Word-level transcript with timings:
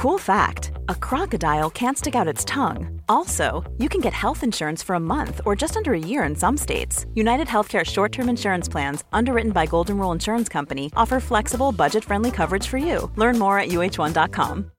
Cool 0.00 0.16
fact 0.16 0.72
a 0.88 0.94
crocodile 0.94 1.68
can't 1.68 1.98
stick 1.98 2.14
out 2.14 2.26
its 2.26 2.42
tongue. 2.46 3.02
Also, 3.10 3.70
you 3.76 3.86
can 3.90 4.00
get 4.00 4.14
health 4.14 4.42
insurance 4.42 4.82
for 4.82 4.94
a 4.94 5.06
month 5.14 5.42
or 5.44 5.54
just 5.54 5.76
under 5.76 5.92
a 5.92 5.98
year 5.98 6.24
in 6.24 6.34
some 6.34 6.56
states. 6.56 7.04
United 7.12 7.48
Healthcare 7.48 7.84
short 7.84 8.10
term 8.10 8.30
insurance 8.30 8.66
plans, 8.66 9.04
underwritten 9.12 9.52
by 9.52 9.66
Golden 9.66 9.98
Rule 9.98 10.10
Insurance 10.12 10.48
Company, 10.48 10.90
offer 10.96 11.20
flexible, 11.20 11.70
budget 11.70 12.02
friendly 12.02 12.30
coverage 12.30 12.66
for 12.66 12.78
you. 12.78 13.10
Learn 13.16 13.38
more 13.38 13.58
at 13.58 13.68
uh1.com. 13.68 14.70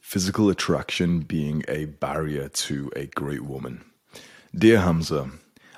Physical 0.00 0.48
attraction 0.48 1.22
being 1.22 1.64
a 1.66 1.86
barrier 1.86 2.48
to 2.48 2.92
a 2.94 3.06
great 3.06 3.42
woman. 3.42 3.84
Dear 4.54 4.82
Hamza, 4.82 5.30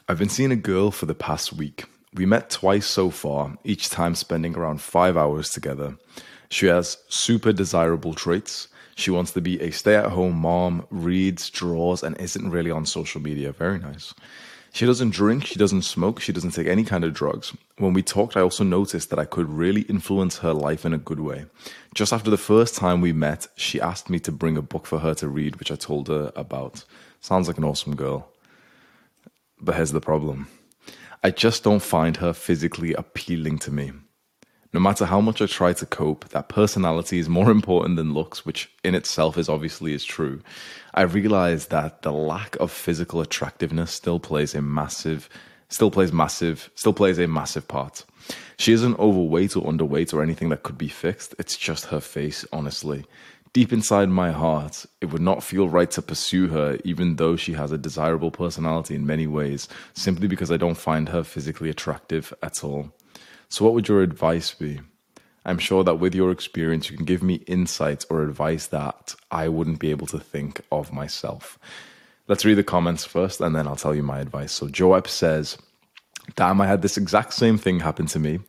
I've 0.07 0.19
been 0.19 0.29
seeing 0.29 0.53
a 0.53 0.57
girl 0.57 0.91
for 0.91 1.07
the 1.07 1.15
past 1.15 1.51
week. 1.51 1.87
We 2.13 2.27
met 2.27 2.51
twice 2.51 2.87
so 2.87 3.09
far, 3.09 3.57
each 3.65 3.89
time 3.89 4.15
spending 4.15 4.55
around 4.55 4.83
five 4.83 5.17
hours 5.17 5.49
together. 5.49 5.97
She 6.51 6.67
has 6.67 6.99
super 7.09 7.53
desirable 7.53 8.15
traits. 8.15 8.69
She 8.97 9.11
wants 9.11 9.33
to 9.33 9.41
be 9.41 9.61
a 9.61 9.71
stay 9.71 9.95
at 9.95 10.11
home 10.11 10.37
mom, 10.37 10.87
reads, 10.91 11.51
draws, 11.51 12.03
and 12.03 12.17
isn't 12.19 12.51
really 12.51 12.71
on 12.71 12.87
social 12.87 13.21
media. 13.21 13.53
Very 13.53 13.79
nice. 13.79 14.15
She 14.73 14.87
doesn't 14.87 15.11
drink, 15.11 15.47
she 15.47 15.59
doesn't 15.59 15.83
smoke, 15.83 16.21
she 16.21 16.33
doesn't 16.33 16.53
take 16.53 16.67
any 16.67 16.85
kind 16.85 17.05
of 17.05 17.15
drugs. 17.15 17.57
When 17.79 17.95
we 17.95 18.03
talked, 18.03 18.37
I 18.37 18.43
also 18.43 18.65
noticed 18.65 19.11
that 19.11 19.19
I 19.19 19.25
could 19.25 19.49
really 19.49 19.83
influence 19.83 20.39
her 20.39 20.53
life 20.53 20.85
in 20.85 20.93
a 20.93 20.99
good 20.99 21.21
way. 21.21 21.47
Just 21.95 22.13
after 22.13 22.31
the 22.31 22.37
first 22.37 22.77
time 22.77 23.01
we 23.01 23.13
met, 23.13 23.47
she 23.57 23.81
asked 23.81 24.11
me 24.11 24.19
to 24.21 24.33
bring 24.33 24.57
a 24.57 24.63
book 24.63 24.87
for 24.87 24.99
her 24.99 25.15
to 25.15 25.29
read, 25.29 25.57
which 25.57 25.73
I 25.73 25.77
told 25.77 26.09
her 26.09 26.33
about. 26.37 26.85
Sounds 27.21 27.49
like 27.49 27.59
an 27.59 27.65
awesome 27.65 27.97
girl. 27.97 28.29
But 29.61 29.77
here's 29.77 29.93
the 29.93 30.01
problem 30.01 30.49
I 31.23 31.31
just 31.31 31.65
don't 31.65 31.83
find 31.83 32.19
her 32.19 32.33
physically 32.33 32.95
appealing 32.95 33.59
to 33.61 33.73
me. 33.73 33.93
No 34.75 34.81
matter 34.81 35.07
how 35.07 35.23
much 35.23 35.41
I 35.41 35.47
try 35.47 35.73
to 35.73 35.87
cope, 35.87 36.29
that 36.29 36.51
personality 36.51 37.19
is 37.19 37.29
more 37.29 37.51
important 37.59 37.97
than 37.97 38.13
looks, 38.13 38.45
which 38.45 38.71
in 38.85 38.95
itself 38.95 39.39
is 39.39 39.49
obviously 39.49 39.95
is 39.95 40.05
true. 40.05 40.43
I 40.95 41.03
realize 41.03 41.69
that 41.69 42.03
the 42.03 42.13
lack 42.13 42.57
of 42.57 42.71
physical 42.71 43.21
attractiveness 43.21 43.93
still 43.93 44.21
plays 44.21 44.55
a 44.55 44.61
massive, 44.61 45.29
still 45.71 45.91
plays 45.91 46.13
massive, 46.13 46.71
still 46.75 46.93
plays 46.93 47.19
a 47.19 47.27
massive 47.27 47.67
part. 47.67 48.05
She 48.59 48.73
isn't 48.73 48.99
overweight 48.99 49.57
or 49.57 49.63
underweight 49.63 50.13
or 50.13 50.23
anything 50.23 50.51
that 50.51 50.65
could 50.65 50.77
be 50.77 50.89
fixed. 50.89 51.35
It's 51.39 51.57
just 51.57 51.87
her 51.87 52.01
face, 52.01 52.45
honestly. 52.53 53.07
Deep 53.55 53.73
inside 53.73 54.11
my 54.11 54.33
heart, 54.33 54.85
it 55.01 55.07
would 55.07 55.23
not 55.23 55.43
feel 55.43 55.69
right 55.69 55.91
to 55.93 56.03
pursue 56.03 56.49
her, 56.49 56.79
even 56.85 57.17
though 57.17 57.37
she 57.37 57.55
has 57.55 57.73
a 57.73 57.79
desirable 57.79 58.31
personality 58.31 58.95
in 58.95 59.07
many 59.07 59.27
ways, 59.27 59.67
simply 59.95 60.29
because 60.29 60.53
I 60.53 60.59
don't 60.59 60.77
find 60.77 61.09
her 61.09 61.25
physically 61.25 61.71
attractive 61.71 62.35
at 62.43 62.63
all. 62.63 62.93
So, 63.49 63.65
what 63.65 63.75
would 63.75 63.89
your 63.89 64.03
advice 64.03 64.53
be? 64.53 64.81
I'm 65.45 65.59
sure 65.59 65.83
that 65.85 65.95
with 65.95 66.15
your 66.15 66.31
experience, 66.31 66.91
you 66.91 66.97
can 66.97 67.07
give 67.07 67.23
me 67.23 67.37
insights 67.47 68.05
or 68.11 68.23
advice 68.23 68.67
that 68.67 69.15
I 69.31 69.49
wouldn't 69.49 69.79
be 69.79 69.91
able 69.91 70.07
to 70.09 70.19
think 70.19 70.61
of 70.71 70.93
myself. 70.93 71.59
Let's 72.27 72.45
read 72.45 72.59
the 72.59 72.65
comments 72.65 73.07
first, 73.07 73.41
and 73.41 73.57
then 73.57 73.67
I'll 73.67 73.77
tell 73.77 73.95
you 73.95 74.03
my 74.03 74.21
advice. 74.21 74.53
So, 74.53 74.69
Joab 74.69 75.09
says, 75.09 75.57
Damn, 76.37 76.61
I 76.61 76.67
had 76.67 76.83
this 76.83 76.99
exact 76.99 77.33
same 77.33 77.57
thing 77.57 77.81
happen 77.81 78.07
to 78.07 78.19
me. 78.19 78.41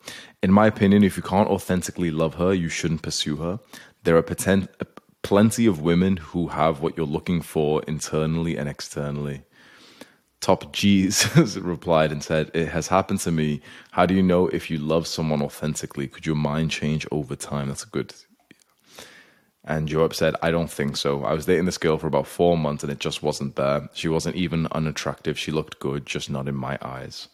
In 0.43 0.51
my 0.51 0.67
opinion, 0.67 1.03
if 1.03 1.15
you 1.15 1.23
can't 1.23 1.49
authentically 1.49 2.11
love 2.11 2.35
her, 2.35 2.53
you 2.53 2.67
shouldn't 2.67 3.01
pursue 3.01 3.37
her. 3.37 3.59
There 4.03 4.17
are 4.17 4.23
poten- 4.23 4.67
plenty 5.21 5.65
of 5.65 5.81
women 5.81 6.17
who 6.17 6.47
have 6.47 6.81
what 6.81 6.97
you're 6.97 7.05
looking 7.05 7.41
for 7.41 7.83
internally 7.83 8.57
and 8.57 8.67
externally. 8.67 9.43
Top 10.41 10.71
G's 10.71 11.57
replied 11.57 12.11
and 12.11 12.23
said, 12.23 12.49
It 12.53 12.69
has 12.69 12.87
happened 12.87 13.19
to 13.21 13.31
me. 13.31 13.61
How 13.91 14.05
do 14.05 14.13
you 14.13 14.23
know 14.23 14.47
if 14.47 14.69
you 14.69 14.77
love 14.77 15.05
someone 15.05 15.41
authentically? 15.41 16.07
Could 16.07 16.25
your 16.25 16.35
mind 16.35 16.71
change 16.71 17.05
over 17.11 17.35
time? 17.35 17.67
That's 17.67 17.83
a 17.83 17.87
good. 17.87 18.13
And 19.65 19.87
Joab 19.87 20.15
said, 20.15 20.35
I 20.41 20.49
don't 20.51 20.71
think 20.71 20.97
so. 20.97 21.23
I 21.23 21.33
was 21.33 21.45
dating 21.45 21.65
this 21.65 21.77
girl 21.77 21.97
for 21.97 22.07
about 22.07 22.25
four 22.25 22.57
months 22.57 22.83
and 22.83 22.91
it 22.91 22.99
just 22.99 23.21
wasn't 23.21 23.55
there. 23.55 23.89
She 23.93 24.07
wasn't 24.07 24.37
even 24.37 24.67
unattractive. 24.71 25.37
She 25.37 25.51
looked 25.51 25.79
good, 25.79 26.05
just 26.05 26.29
not 26.29 26.47
in 26.47 26.55
my 26.55 26.79
eyes. 26.81 27.27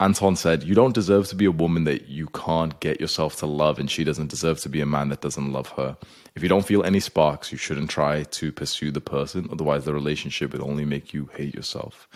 Anton 0.00 0.34
said, 0.34 0.64
You 0.64 0.74
don't 0.74 0.94
deserve 0.94 1.28
to 1.28 1.36
be 1.36 1.44
a 1.44 1.52
woman 1.52 1.84
that 1.84 2.08
you 2.08 2.26
can't 2.28 2.78
get 2.80 3.00
yourself 3.00 3.36
to 3.36 3.46
love, 3.46 3.78
and 3.78 3.88
she 3.88 4.02
doesn't 4.02 4.26
deserve 4.28 4.58
to 4.60 4.68
be 4.68 4.80
a 4.80 4.86
man 4.86 5.08
that 5.10 5.20
doesn't 5.20 5.52
love 5.52 5.68
her. 5.70 5.96
If 6.34 6.42
you 6.42 6.48
don't 6.48 6.66
feel 6.66 6.82
any 6.82 6.98
sparks, 6.98 7.52
you 7.52 7.58
shouldn't 7.58 7.90
try 7.90 8.24
to 8.24 8.50
pursue 8.50 8.90
the 8.90 9.00
person, 9.00 9.48
otherwise, 9.52 9.84
the 9.84 9.94
relationship 9.94 10.52
will 10.52 10.68
only 10.68 10.84
make 10.84 11.14
you 11.14 11.30
hate 11.34 11.54
yourself. 11.54 12.08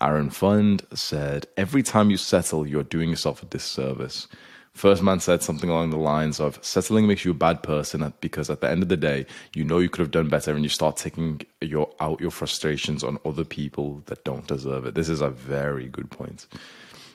Aaron 0.00 0.30
Fund 0.30 0.84
said, 0.94 1.46
Every 1.56 1.84
time 1.84 2.10
you 2.10 2.16
settle, 2.16 2.66
you're 2.66 2.82
doing 2.82 3.10
yourself 3.10 3.40
a 3.40 3.46
disservice. 3.46 4.26
First 4.72 5.02
man 5.02 5.20
said 5.20 5.42
something 5.44 5.70
along 5.70 5.90
the 5.90 5.98
lines 5.98 6.40
of 6.40 6.58
settling 6.64 7.06
makes 7.06 7.24
you 7.24 7.30
a 7.30 7.34
bad 7.34 7.62
person 7.62 8.12
because 8.20 8.50
at 8.50 8.62
the 8.62 8.70
end 8.70 8.82
of 8.82 8.88
the 8.88 8.96
day, 8.96 9.26
you 9.54 9.64
know 9.64 9.78
you 9.78 9.90
could 9.90 10.00
have 10.00 10.10
done 10.10 10.28
better 10.28 10.54
and 10.54 10.64
you 10.64 10.70
start 10.70 10.96
taking 10.96 11.42
your 11.60 11.92
out 12.00 12.22
your 12.22 12.30
frustrations 12.30 13.04
on 13.04 13.18
other 13.24 13.44
people 13.44 14.02
that 14.06 14.24
don't 14.24 14.46
deserve 14.46 14.86
it. 14.86 14.94
This 14.94 15.10
is 15.10 15.20
a 15.20 15.28
very 15.28 15.88
good 15.88 16.10
point 16.10 16.46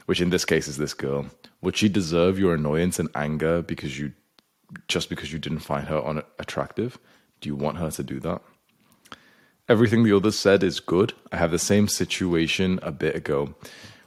which 0.08 0.22
in 0.22 0.32
this 0.32 0.46
case 0.46 0.68
is 0.68 0.78
this 0.78 0.94
girl. 0.94 1.28
Would 1.62 1.78
she 1.78 1.90
deserve 1.90 2.40
your 2.40 2.56
annoyance 2.56 2.98
and 2.98 3.10
anger 3.14 3.62
because 3.62 4.00
you 4.00 4.14
just 4.88 5.10
because 5.10 5.32
you 5.32 5.40
didn't 5.40 5.60
find 5.60 5.88
her 5.88 6.02
unattractive? 6.04 6.98
Do 7.40 7.50
you 7.50 7.56
want 7.56 7.78
her 7.78 7.92
to 7.92 8.04
do 8.04 8.20
that? 8.22 8.42
Everything 9.70 10.04
the 10.04 10.16
others 10.16 10.40
said 10.40 10.64
is 10.64 10.80
good. 10.80 11.14
I 11.32 11.38
have 11.38 11.52
the 11.52 11.60
same 11.60 11.88
situation 11.88 12.80
a 12.82 12.92
bit 12.92 13.16
ago. 13.16 13.54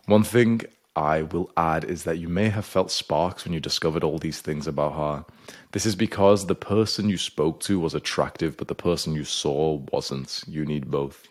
One 0.06 0.24
thing 0.24 0.62
I 0.96 1.22
will 1.22 1.50
add 1.56 1.84
is 1.84 2.04
that 2.04 2.18
you 2.18 2.28
may 2.28 2.48
have 2.48 2.64
felt 2.64 2.90
sparks 2.90 3.44
when 3.44 3.52
you 3.52 3.60
discovered 3.60 4.02
all 4.02 4.18
these 4.18 4.40
things 4.40 4.66
about 4.66 4.94
her. 4.94 5.24
This 5.72 5.86
is 5.86 5.94
because 5.94 6.46
the 6.46 6.54
person 6.54 7.08
you 7.08 7.18
spoke 7.18 7.60
to 7.60 7.78
was 7.78 7.94
attractive, 7.94 8.56
but 8.56 8.68
the 8.68 8.74
person 8.74 9.14
you 9.14 9.24
saw 9.24 9.80
wasn't. 9.92 10.42
You 10.46 10.64
need 10.64 10.90
both. 10.90 11.28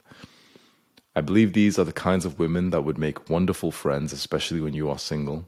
I 1.20 1.22
believe 1.22 1.52
these 1.52 1.78
are 1.78 1.84
the 1.84 1.92
kinds 1.92 2.24
of 2.24 2.40
women 2.40 2.70
that 2.70 2.86
would 2.86 2.98
make 2.98 3.30
wonderful 3.30 3.72
friends, 3.72 4.14
especially 4.14 4.62
when 4.62 4.74
you 4.74 4.90
are 4.90 4.98
single. 4.98 5.46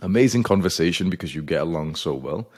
Amazing 0.00 0.42
conversation 0.42 1.08
because 1.08 1.34
you 1.34 1.40
get 1.40 1.62
along 1.62 1.94
so 1.94 2.12
well. 2.12 2.50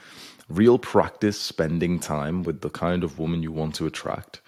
Real 0.49 0.77
practice 0.77 1.39
spending 1.39 2.01
time 2.01 2.43
with 2.43 2.59
the 2.59 2.69
kind 2.69 3.05
of 3.05 3.17
woman 3.17 3.43
you 3.43 3.53
want 3.53 3.75
to 3.75 3.85
attract. 3.85 4.41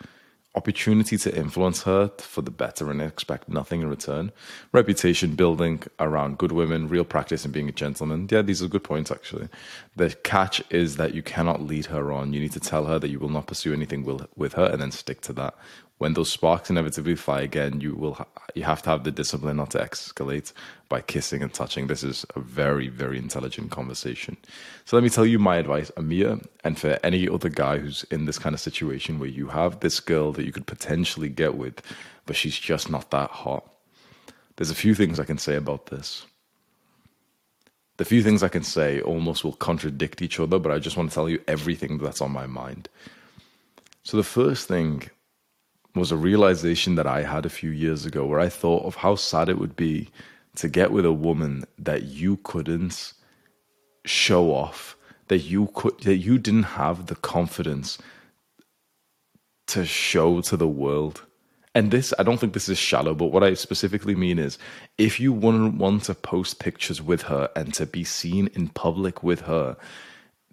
Opportunity 0.56 1.16
to 1.20 1.34
influence 1.34 1.84
her 1.84 2.12
for 2.18 2.42
the 2.42 2.52
better 2.52 2.92
and 2.92 3.02
expect 3.02 3.48
nothing 3.48 3.82
in 3.82 3.90
return. 3.90 4.34
Reputation 4.74 5.36
building 5.36 5.82
around 6.02 6.38
good 6.38 6.52
women. 6.52 6.90
Real 6.90 7.06
practice 7.06 7.46
in 7.46 7.54
being 7.54 7.70
a 7.70 7.72
gentleman. 7.72 8.28
Yeah, 8.30 8.42
these 8.42 8.62
are 8.62 8.68
good 8.68 8.84
points 8.84 9.10
actually. 9.10 9.48
The 9.96 10.10
catch 10.24 10.62
is 10.70 10.98
that 10.98 11.14
you 11.14 11.24
cannot 11.24 11.62
lead 11.62 11.86
her 11.86 12.12
on. 12.12 12.34
You 12.34 12.42
need 12.42 12.52
to 12.52 12.60
tell 12.60 12.88
her 12.88 13.00
that 13.00 13.10
you 13.10 13.20
will 13.20 13.30
not 13.30 13.48
pursue 13.48 13.72
anything 13.72 14.04
with 14.36 14.54
her 14.54 14.66
and 14.66 14.82
then 14.82 14.92
stick 14.92 15.22
to 15.22 15.34
that 15.34 15.56
when 16.00 16.14
those 16.14 16.32
sparks 16.32 16.70
inevitably 16.70 17.16
fly 17.16 17.42
again, 17.42 17.82
you 17.82 17.94
will 17.94 18.16
ha- 18.16 18.28
you 18.56 18.64
have 18.64 18.82
to 18.82 18.90
have 18.90 19.04
the 19.04 19.12
discipline 19.12 19.58
not 19.58 19.70
to 19.72 19.80
escalate 19.80 20.54
by 20.88 21.02
kissing 21.02 21.44
and 21.44 21.54
touching. 21.54 21.88
This 21.88 22.04
is 22.04 22.26
a 22.36 22.40
very 22.40 22.88
very 22.88 23.18
intelligent 23.18 23.70
conversation. 23.70 24.38
So 24.86 24.96
let 24.96 25.04
me 25.04 25.10
tell 25.10 25.26
you 25.26 25.38
my 25.40 25.58
advice, 25.58 25.92
Amir, 25.98 26.40
and 26.64 26.80
for 26.80 26.98
any 27.04 27.30
other 27.30 27.50
guy 27.50 27.78
who's 27.78 28.04
in 28.06 28.26
this 28.26 28.40
kind 28.40 28.54
of 28.54 28.62
situation 28.62 29.20
where 29.20 29.30
you 29.30 29.50
have 29.50 29.82
this 29.82 30.00
girl 30.00 30.32
that 30.34 30.46
you 30.46 30.54
could 30.54 30.66
potentially 30.66 31.30
get 31.30 31.56
with, 31.56 31.82
but 32.26 32.36
she's 32.36 32.58
just 32.58 32.90
not 32.90 33.12
that 33.12 33.30
hot. 33.30 33.70
There's 34.56 34.72
a 34.72 34.76
few 34.76 34.96
things 34.96 35.20
I 35.20 35.26
can 35.26 35.38
say 35.38 35.56
about 35.56 35.88
this. 35.88 36.26
The 37.98 38.06
few 38.06 38.24
things 38.24 38.42
I 38.42 38.48
can 38.48 38.64
say 38.64 39.02
almost 39.02 39.44
will 39.44 39.52
contradict 39.52 40.22
each 40.22 40.40
other, 40.40 40.60
but 40.60 40.72
I 40.72 40.80
just 40.80 40.96
want 40.96 41.10
to 41.10 41.16
tell 41.16 41.28
you 41.28 41.42
everything 41.50 41.98
that's 41.98 42.22
on 42.22 42.32
my 42.32 42.48
mind. 42.48 42.88
So 44.04 44.16
the 44.16 44.24
first 44.24 44.70
thing 44.70 45.10
was 45.96 46.12
a 46.12 46.18
realization 46.18 46.96
that 46.96 47.08
I 47.08 47.24
had 47.24 47.46
a 47.46 47.50
few 47.50 47.72
years 47.72 48.06
ago 48.06 48.26
where 48.26 48.40
I 48.40 48.50
thought 48.50 48.86
of 48.86 48.96
how 48.96 49.16
sad 49.16 49.50
it 49.50 49.58
would 49.58 49.76
be 49.76 50.10
to 50.56 50.68
get 50.68 50.92
with 50.92 51.06
a 51.06 51.14
woman 51.14 51.66
that 51.78 52.04
you 52.04 52.38
couldn't 52.38 53.14
show 54.06 54.52
off, 54.52 54.96
that 55.28 55.40
you 55.40 55.70
could 55.74 56.00
that 56.02 56.18
you 56.18 56.38
didn't 56.38 56.64
have 56.64 57.08
the 57.08 57.16
confidence 57.16 57.98
to 59.68 59.86
show 59.86 60.42
to 60.42 60.58
the 60.58 60.68
world. 60.68 61.24
And 61.76 61.92
this, 61.92 62.14
I 62.18 62.24
don't 62.24 62.40
think 62.40 62.54
this 62.54 62.68
is 62.68 62.80
shallow, 62.80 63.14
but 63.14 63.28
what 63.28 63.44
I 63.44 63.54
specifically 63.54 64.16
mean 64.16 64.40
is 64.40 64.58
if 64.98 65.20
you 65.20 65.32
wouldn't 65.32 65.76
want 65.76 66.04
to 66.06 66.16
post 66.16 66.60
pictures 66.60 67.02
with 67.02 67.22
her 67.24 67.50
and 67.56 67.74
to 67.76 67.86
be 67.86 68.04
seen 68.04 68.48
in 68.48 68.70
public 68.70 69.22
with 69.22 69.42
her, 69.42 69.78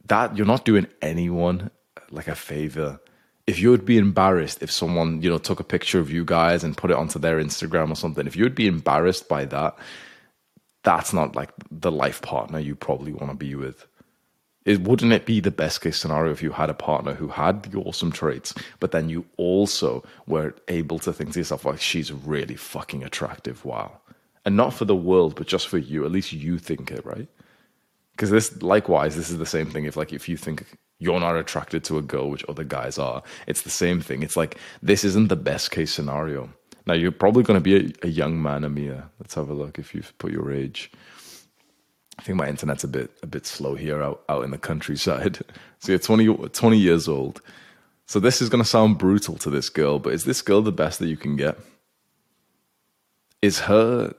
that 0.04 0.36
you're 0.36 0.46
not 0.46 0.66
doing 0.66 0.86
anyone 1.00 1.70
like 2.10 2.28
a 2.28 2.34
favor 2.34 3.00
if 3.46 3.58
you 3.60 3.70
would 3.70 3.84
be 3.84 3.98
embarrassed 3.98 4.62
if 4.62 4.70
someone 4.70 5.22
you 5.22 5.30
know 5.30 5.38
took 5.38 5.60
a 5.60 5.64
picture 5.64 5.98
of 5.98 6.10
you 6.10 6.24
guys 6.24 6.64
and 6.64 6.76
put 6.76 6.90
it 6.90 6.96
onto 6.96 7.18
their 7.18 7.40
instagram 7.40 7.90
or 7.90 7.96
something 7.96 8.26
if 8.26 8.36
you 8.36 8.44
would 8.44 8.54
be 8.54 8.66
embarrassed 8.66 9.28
by 9.28 9.44
that 9.44 9.76
that's 10.86 11.12
not 11.12 11.34
like 11.34 11.50
the 11.68 11.90
life 11.90 12.22
partner 12.22 12.60
you 12.60 12.76
probably 12.76 13.12
want 13.12 13.28
to 13.28 13.36
be 13.36 13.56
with. 13.56 13.88
It 14.64 14.82
wouldn't 14.82 15.12
it 15.12 15.26
be 15.26 15.40
the 15.40 15.50
best 15.50 15.80
case 15.80 15.98
scenario 15.98 16.30
if 16.30 16.44
you 16.44 16.52
had 16.52 16.70
a 16.70 16.74
partner 16.74 17.14
who 17.14 17.26
had 17.26 17.64
the 17.64 17.78
awesome 17.80 18.12
traits 18.12 18.54
but 18.78 18.92
then 18.92 19.08
you 19.08 19.26
also 19.36 20.04
were 20.28 20.54
able 20.68 21.00
to 21.00 21.12
think 21.12 21.32
to 21.32 21.40
yourself 21.40 21.64
like 21.64 21.80
she's 21.80 22.12
really 22.12 22.54
fucking 22.54 23.02
attractive 23.02 23.64
wow. 23.64 23.98
And 24.44 24.56
not 24.56 24.74
for 24.74 24.84
the 24.84 24.94
world 24.94 25.34
but 25.34 25.48
just 25.48 25.66
for 25.66 25.78
you 25.78 26.04
at 26.04 26.12
least 26.12 26.32
you 26.32 26.56
think 26.56 26.92
it 26.92 27.04
right? 27.04 27.28
Because 28.12 28.30
this 28.30 28.62
likewise 28.62 29.16
this 29.16 29.28
is 29.28 29.38
the 29.38 29.46
same 29.46 29.66
thing 29.66 29.86
if 29.86 29.96
like 29.96 30.12
if 30.12 30.28
you 30.28 30.36
think 30.36 30.78
you're 30.98 31.20
not 31.20 31.36
attracted 31.36 31.84
to 31.84 31.98
a 31.98 32.02
girl 32.02 32.30
which 32.30 32.44
other 32.48 32.64
guys 32.64 32.98
are. 32.98 33.22
It's 33.46 33.62
the 33.62 33.70
same 33.70 34.00
thing. 34.00 34.22
It's 34.22 34.36
like 34.36 34.58
this 34.82 35.04
isn't 35.04 35.28
the 35.28 35.36
best 35.36 35.70
case 35.70 35.92
scenario. 35.92 36.48
Now 36.86 36.94
you're 36.94 37.12
probably 37.12 37.42
going 37.42 37.60
to 37.60 37.60
be 37.60 37.76
a, 37.76 38.06
a 38.06 38.08
young 38.08 38.40
man 38.40 38.64
amir. 38.64 39.04
Let's 39.18 39.34
have 39.34 39.50
a 39.50 39.54
look 39.54 39.78
if 39.78 39.94
you've 39.94 40.16
put 40.18 40.32
your 40.32 40.52
age. 40.52 40.90
I 42.18 42.22
think 42.22 42.38
my 42.38 42.48
internet's 42.48 42.84
a 42.84 42.88
bit 42.88 43.10
a 43.22 43.26
bit 43.26 43.44
slow 43.46 43.74
here 43.74 44.02
out, 44.02 44.22
out 44.28 44.44
in 44.44 44.50
the 44.50 44.58
countryside. 44.58 45.38
So 45.78 45.92
you're 45.92 45.98
20, 45.98 46.48
20 46.48 46.78
years 46.78 47.06
old. 47.06 47.42
So 48.06 48.18
this 48.18 48.40
is 48.40 48.48
going 48.48 48.64
to 48.64 48.68
sound 48.68 48.98
brutal 48.98 49.36
to 49.36 49.50
this 49.50 49.68
girl 49.68 49.98
but 49.98 50.14
is 50.14 50.24
this 50.24 50.40
girl 50.40 50.62
the 50.62 50.72
best 50.72 50.98
that 50.98 51.06
you 51.06 51.18
can 51.18 51.36
get? 51.36 51.58
Is 53.42 53.60
her 53.60 54.14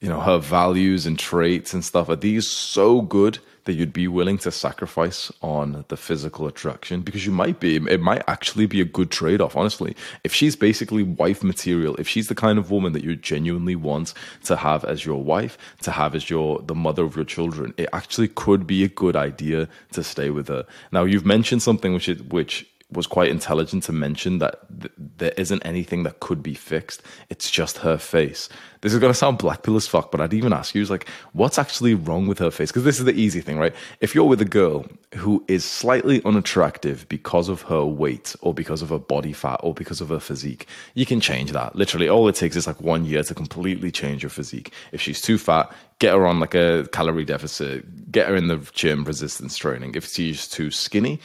you 0.00 0.08
know 0.08 0.20
her 0.20 0.38
values 0.38 1.06
and 1.06 1.18
traits 1.18 1.72
and 1.72 1.82
stuff 1.82 2.10
are 2.10 2.16
these 2.16 2.46
so 2.46 3.00
good 3.00 3.38
that 3.64 3.74
you'd 3.74 3.92
be 3.92 4.08
willing 4.08 4.38
to 4.38 4.50
sacrifice 4.50 5.30
on 5.40 5.84
the 5.88 5.96
physical 5.96 6.46
attraction? 6.46 7.02
Because 7.02 7.26
you 7.26 7.32
might 7.32 7.60
be 7.60 7.76
it 7.76 8.00
might 8.00 8.22
actually 8.28 8.66
be 8.66 8.80
a 8.80 8.84
good 8.84 9.10
trade-off 9.10 9.56
honestly. 9.56 9.96
If 10.24 10.34
she's 10.34 10.56
basically 10.56 11.02
wife 11.02 11.42
material 11.42 11.96
if 11.96 12.08
she's 12.08 12.28
the 12.28 12.34
kind 12.34 12.58
of 12.58 12.70
woman 12.70 12.92
that 12.92 13.04
you 13.04 13.16
genuinely 13.16 13.76
want 13.76 14.14
to 14.44 14.56
have 14.56 14.84
as 14.84 15.04
your 15.04 15.22
wife 15.22 15.58
to 15.82 15.90
have 15.90 16.14
as 16.14 16.30
your 16.30 16.60
the 16.60 16.74
mother 16.74 17.04
of 17.04 17.16
your 17.16 17.24
children 17.24 17.74
it 17.76 17.88
actually 17.92 18.28
could 18.28 18.66
be 18.66 18.84
a 18.84 18.88
good 18.88 19.16
idea 19.16 19.68
to 19.92 20.02
stay 20.02 20.30
with 20.30 20.48
her. 20.48 20.66
Now 20.90 21.04
you've 21.04 21.26
mentioned 21.26 21.62
something 21.62 21.94
which 21.94 22.08
is 22.08 22.22
which 22.22 22.66
was 22.92 23.06
quite 23.06 23.30
intelligent 23.30 23.82
to 23.84 23.92
mention 23.92 24.38
that 24.38 24.60
th- 24.80 24.92
there 24.98 25.32
isn't 25.36 25.64
anything 25.64 26.02
that 26.04 26.20
could 26.20 26.42
be 26.42 26.54
fixed. 26.54 27.02
It's 27.30 27.50
just 27.50 27.78
her 27.78 27.98
face. 27.98 28.48
This 28.82 28.92
is 28.92 28.98
going 28.98 29.12
to 29.12 29.18
sound 29.18 29.38
black 29.38 29.62
pill 29.62 29.76
as 29.76 29.86
fuck, 29.86 30.10
but 30.10 30.20
I'd 30.20 30.34
even 30.34 30.52
ask 30.52 30.74
you, 30.74 30.82
is 30.82 30.90
like, 30.90 31.08
what's 31.32 31.58
actually 31.58 31.94
wrong 31.94 32.26
with 32.26 32.38
her 32.40 32.50
face? 32.50 32.70
Because 32.70 32.84
this 32.84 32.98
is 32.98 33.04
the 33.04 33.12
easy 33.12 33.40
thing, 33.40 33.56
right? 33.56 33.74
If 34.00 34.14
you're 34.14 34.24
with 34.24 34.40
a 34.40 34.46
girl 34.46 34.86
who 35.14 35.44
is 35.46 35.64
slightly 35.64 36.20
unattractive 36.24 37.08
because 37.08 37.48
of 37.48 37.62
her 37.62 37.84
weight 37.84 38.34
or 38.40 38.52
because 38.52 38.82
of 38.82 38.88
her 38.88 38.98
body 38.98 39.32
fat 39.32 39.60
or 39.62 39.72
because 39.72 40.00
of 40.00 40.08
her 40.08 40.18
physique, 40.18 40.66
you 40.94 41.06
can 41.06 41.20
change 41.20 41.52
that. 41.52 41.76
Literally, 41.76 42.08
all 42.08 42.26
it 42.28 42.34
takes 42.34 42.56
is 42.56 42.66
like 42.66 42.80
one 42.80 43.04
year 43.04 43.22
to 43.22 43.34
completely 43.34 43.92
change 43.92 44.22
your 44.22 44.30
physique. 44.30 44.72
If 44.90 45.00
she's 45.00 45.20
too 45.20 45.38
fat, 45.38 45.72
get 46.00 46.14
her 46.14 46.26
on 46.26 46.40
like 46.40 46.54
a 46.54 46.88
calorie 46.90 47.24
deficit, 47.24 48.10
get 48.10 48.26
her 48.26 48.34
in 48.34 48.48
the 48.48 48.58
gym 48.72 49.04
resistance 49.04 49.56
training. 49.56 49.94
If 49.94 50.06
she's 50.06 50.48
too 50.48 50.72
skinny, 50.72 51.20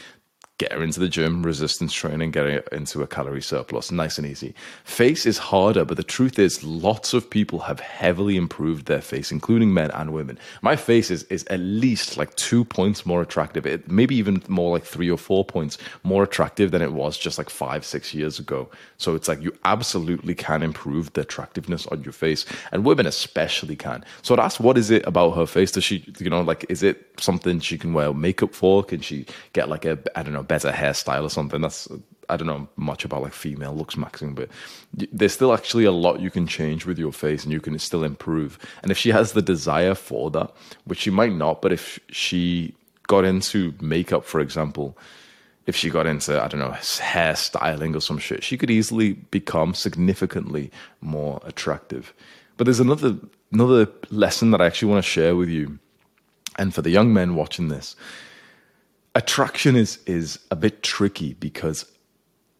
get 0.57 0.71
her 0.71 0.81
into 0.81 0.99
the 0.99 1.07
gym, 1.07 1.43
resistance 1.43 1.93
training, 1.93 2.31
get 2.31 2.45
her 2.45 2.59
into 2.71 3.03
a 3.03 3.07
calorie 3.07 3.41
surplus. 3.41 3.91
Nice 3.91 4.17
and 4.17 4.25
easy. 4.25 4.55
Face 4.85 5.25
is 5.27 5.37
harder, 5.37 5.85
but 5.85 5.97
the 5.97 6.03
truth 6.03 6.39
is, 6.39 6.63
lots 6.63 7.13
of 7.13 7.29
people 7.29 7.59
have 7.59 7.79
heavily 7.79 8.35
improved 8.35 8.87
their 8.87 9.01
face, 9.01 9.31
including 9.31 9.71
men 9.71 9.91
and 9.91 10.13
women. 10.13 10.39
My 10.63 10.75
face 10.75 11.11
is, 11.11 11.23
is 11.25 11.43
at 11.45 11.59
least 11.59 12.17
like 12.17 12.33
two 12.35 12.65
points 12.65 13.05
more 13.05 13.21
attractive, 13.21 13.67
it, 13.67 13.89
maybe 13.89 14.15
even 14.15 14.41
more 14.47 14.71
like 14.73 14.83
three 14.83 15.11
or 15.11 15.17
four 15.17 15.45
points 15.45 15.77
more 16.03 16.23
attractive 16.23 16.71
than 16.71 16.81
it 16.81 16.93
was 16.93 17.17
just 17.17 17.37
like 17.37 17.51
five, 17.51 17.85
six 17.85 18.13
years 18.13 18.39
ago. 18.39 18.67
So 18.97 19.13
it's 19.13 19.27
like 19.27 19.41
you 19.41 19.53
absolutely 19.63 20.33
can 20.33 20.63
improve 20.63 21.13
the 21.13 21.21
attractiveness 21.21 21.85
on 21.87 22.03
your 22.03 22.13
face, 22.13 22.45
and 22.71 22.83
women 22.83 23.05
especially 23.05 23.75
can. 23.75 24.03
So 24.23 24.35
that's 24.35 24.59
what 24.59 24.77
is 24.77 24.89
it 24.89 25.05
about 25.05 25.31
her 25.31 25.45
face? 25.45 25.71
Does 25.71 25.83
she, 25.83 26.03
you 26.19 26.31
know, 26.31 26.41
like, 26.41 26.65
is 26.67 26.81
it 26.81 27.05
something 27.19 27.59
she 27.59 27.77
can 27.77 27.93
wear 27.93 28.11
makeup 28.11 28.55
for? 28.55 28.83
Can 28.83 29.01
she 29.01 29.27
get 29.53 29.69
like 29.69 29.85
a, 29.85 29.99
I 30.15 30.23
don't 30.23 30.33
know, 30.33 30.46
better 30.47 30.71
hairstyle 30.71 31.23
or 31.23 31.29
something. 31.29 31.61
That's 31.61 31.87
I 32.29 32.35
don't 32.35 32.47
know 32.47 32.67
much 32.75 33.05
about 33.05 33.21
like 33.21 33.33
female 33.33 33.73
looks 33.73 33.95
maxing, 33.95 34.35
but 34.35 34.49
there's 34.93 35.33
still 35.33 35.53
actually 35.53 35.85
a 35.85 35.91
lot 35.91 36.19
you 36.19 36.29
can 36.29 36.45
change 36.47 36.85
with 36.85 36.99
your 36.99 37.13
face 37.13 37.43
and 37.43 37.53
you 37.53 37.61
can 37.61 37.77
still 37.79 38.03
improve. 38.03 38.59
And 38.81 38.91
if 38.91 38.97
she 38.97 39.11
has 39.11 39.31
the 39.31 39.41
desire 39.41 39.95
for 39.95 40.29
that, 40.31 40.51
which 40.85 40.99
she 40.99 41.09
might 41.09 41.31
not, 41.31 41.61
but 41.61 41.71
if 41.71 41.99
she 42.09 42.73
got 43.07 43.23
into 43.23 43.73
makeup, 43.79 44.25
for 44.25 44.41
example, 44.41 44.97
if 45.65 45.75
she 45.75 45.89
got 45.89 46.05
into 46.05 46.41
I 46.41 46.47
don't 46.47 46.59
know 46.59 46.71
hairstyling 46.71 47.95
or 47.95 48.01
some 48.01 48.17
shit, 48.17 48.43
she 48.43 48.57
could 48.57 48.71
easily 48.71 49.13
become 49.13 49.73
significantly 49.73 50.71
more 51.01 51.41
attractive. 51.45 52.13
But 52.57 52.65
there's 52.65 52.79
another 52.79 53.17
another 53.51 53.87
lesson 54.09 54.51
that 54.51 54.61
I 54.61 54.65
actually 54.65 54.91
want 54.91 55.03
to 55.03 55.09
share 55.09 55.35
with 55.35 55.49
you, 55.49 55.79
and 56.57 56.73
for 56.73 56.81
the 56.81 56.89
young 56.89 57.13
men 57.13 57.35
watching 57.35 57.69
this 57.69 57.95
attraction 59.17 59.75
is 59.75 59.97
is 60.05 60.39
a 60.51 60.55
bit 60.55 60.83
tricky 60.83 61.33
because 61.33 61.91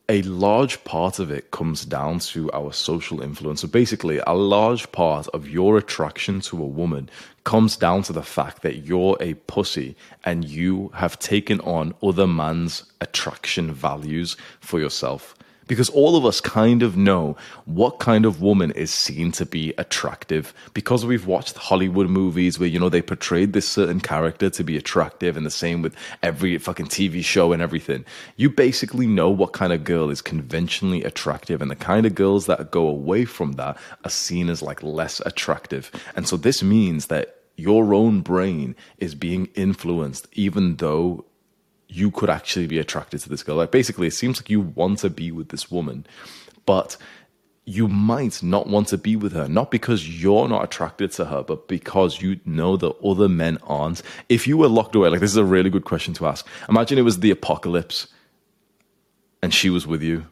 a 0.09 0.21
large 0.23 0.83
part 0.85 1.19
of 1.19 1.29
it 1.29 1.51
comes 1.51 1.85
down 1.85 2.17
to 2.17 2.49
our 2.51 2.73
social 2.73 3.21
influence. 3.21 3.61
So 3.61 3.67
basically, 3.67 4.19
a 4.25 4.33
large 4.33 4.91
part 4.91 5.27
of 5.35 5.47
your 5.47 5.77
attraction 5.77 6.39
to 6.41 6.61
a 6.61 6.65
woman 6.65 7.09
comes 7.43 7.77
down 7.77 8.01
to 8.03 8.13
the 8.13 8.23
fact 8.23 8.63
that 8.63 8.85
you're 8.85 9.17
a 9.19 9.35
pussy 9.53 9.95
and 10.23 10.45
you 10.45 10.89
have 10.95 11.19
taken 11.19 11.59
on 11.59 11.93
other 12.01 12.25
man's 12.25 12.85
attraction 13.01 13.71
values 13.71 14.35
for 14.59 14.79
yourself 14.79 15.35
because 15.67 15.89
all 15.89 16.15
of 16.15 16.25
us 16.25 16.41
kind 16.41 16.81
of 16.81 16.97
know 16.97 17.35
what 17.65 17.99
kind 17.99 18.25
of 18.25 18.41
woman 18.41 18.71
is 18.71 18.91
seen 18.91 19.31
to 19.33 19.45
be 19.45 19.73
attractive 19.77 20.53
because 20.73 21.05
we've 21.05 21.27
watched 21.27 21.57
Hollywood 21.57 22.09
movies 22.09 22.59
where, 22.59 22.69
you 22.69 22.79
know, 22.79 22.89
they 22.89 23.01
portrayed 23.01 23.53
this 23.53 23.67
certain 23.67 23.99
character 23.99 24.49
to 24.49 24.63
be 24.63 24.77
attractive 24.77 25.37
and 25.37 25.45
the 25.45 25.51
same 25.51 25.81
with 25.81 25.95
every 26.23 26.57
fucking 26.57 26.87
TV 26.87 27.23
show 27.23 27.53
and 27.53 27.61
everything. 27.61 28.05
You 28.35 28.49
basically 28.49 29.07
know 29.07 29.29
what 29.29 29.53
kind 29.53 29.73
of 29.73 29.83
girl 29.83 30.09
is 30.09 30.21
conventionally 30.21 31.03
attractive 31.03 31.61
and 31.61 31.69
the 31.69 31.75
kind 31.75 32.05
of 32.05 32.15
girls 32.15 32.45
that 32.47 32.71
go 32.71 32.87
away 32.87 33.25
from 33.25 33.53
that 33.53 33.77
are 34.03 34.09
seen 34.09 34.49
as 34.49 34.61
like 34.61 34.81
less 34.81 35.21
attractive. 35.25 35.91
And 36.15 36.27
so 36.27 36.37
this 36.37 36.63
means 36.63 37.07
that 37.07 37.35
your 37.57 37.93
own 37.93 38.21
brain 38.21 38.75
is 38.99 39.15
being 39.15 39.47
influenced 39.55 40.27
even 40.33 40.75
though 40.75 41.25
you 41.87 42.11
could 42.11 42.29
actually 42.29 42.67
be 42.67 42.79
attracted 42.79 43.21
to 43.21 43.29
this 43.29 43.43
girl. 43.43 43.55
Like 43.55 43.71
basically, 43.71 44.07
it 44.07 44.13
seems 44.13 44.39
like 44.39 44.49
you 44.49 44.61
want 44.61 44.99
to 44.99 45.09
be 45.09 45.31
with 45.31 45.49
this 45.49 45.71
woman, 45.71 46.05
but 46.65 46.97
you 47.65 47.87
might 47.87 48.41
not 48.41 48.67
want 48.67 48.87
to 48.87 48.97
be 48.97 49.15
with 49.15 49.33
her, 49.33 49.47
not 49.47 49.71
because 49.71 50.21
you're 50.21 50.47
not 50.47 50.63
attracted 50.63 51.11
to 51.11 51.25
her, 51.25 51.43
but 51.43 51.67
because 51.67 52.21
you 52.21 52.39
know 52.45 52.77
that 52.77 52.95
other 53.03 53.27
men 53.27 53.57
aren't. 53.63 54.01
If 54.29 54.47
you 54.47 54.57
were 54.57 54.69
locked 54.69 54.95
away, 54.95 55.09
like 55.09 55.19
this 55.19 55.31
is 55.31 55.37
a 55.37 55.43
really 55.43 55.69
good 55.69 55.83
question 55.83 56.13
to 56.15 56.27
ask. 56.27 56.47
Imagine 56.69 56.97
it 56.97 57.01
was 57.01 57.19
the 57.19 57.31
apocalypse 57.31 58.07
and 59.41 59.53
she 59.53 59.69
was 59.69 59.85
with 59.85 60.01
you. 60.01 60.27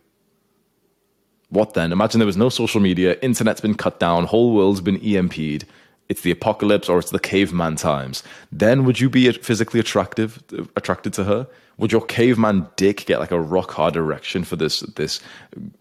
What 1.50 1.74
then? 1.74 1.92
Imagine 1.92 2.20
there 2.20 2.26
was 2.26 2.38
no 2.38 2.50
social 2.50 2.82
media, 2.82 3.18
internet's 3.22 3.62
been 3.62 3.76
cut 3.76 4.00
down, 4.00 4.26
whole 4.26 4.54
world's 4.54 4.82
been 4.82 5.00
EMP'd 5.00 5.66
it's 6.10 6.22
the 6.22 6.32
apocalypse 6.32 6.88
or 6.90 7.00
it's 7.00 7.12
the 7.12 7.20
caveman 7.20 7.76
times, 7.76 8.24
then 8.52 8.86
would 8.86 9.00
you 9.00 9.10
be 9.10 9.32
physically 9.32 9.80
attractive 9.80 10.44
attracted 10.76 11.14
to 11.14 11.24
her? 11.24 11.48
Would 11.78 11.92
your 11.92 12.06
caveman 12.06 12.68
dick 12.78 13.06
get 13.06 13.20
like 13.20 13.32
a 13.32 13.40
rock 13.40 13.72
hard 13.72 13.96
erection 13.96 14.44
for 14.44 14.56
this 14.56 14.80
this 14.96 15.20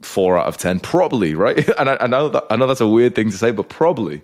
four 0.03 0.39
out 0.39 0.47
of 0.47 0.57
ten? 0.57 0.81
Probably, 0.81 1.35
right? 1.35 1.69
And 1.79 1.91
I, 1.91 1.97
I 2.01 2.07
know 2.07 2.29
that 2.29 2.45
I 2.51 2.57
know 2.57 2.67
that's 2.67 2.81
a 2.81 2.89
weird 2.89 3.15
thing 3.15 3.31
to 3.31 3.37
say, 3.37 3.51
but 3.51 3.69
probably. 3.69 4.23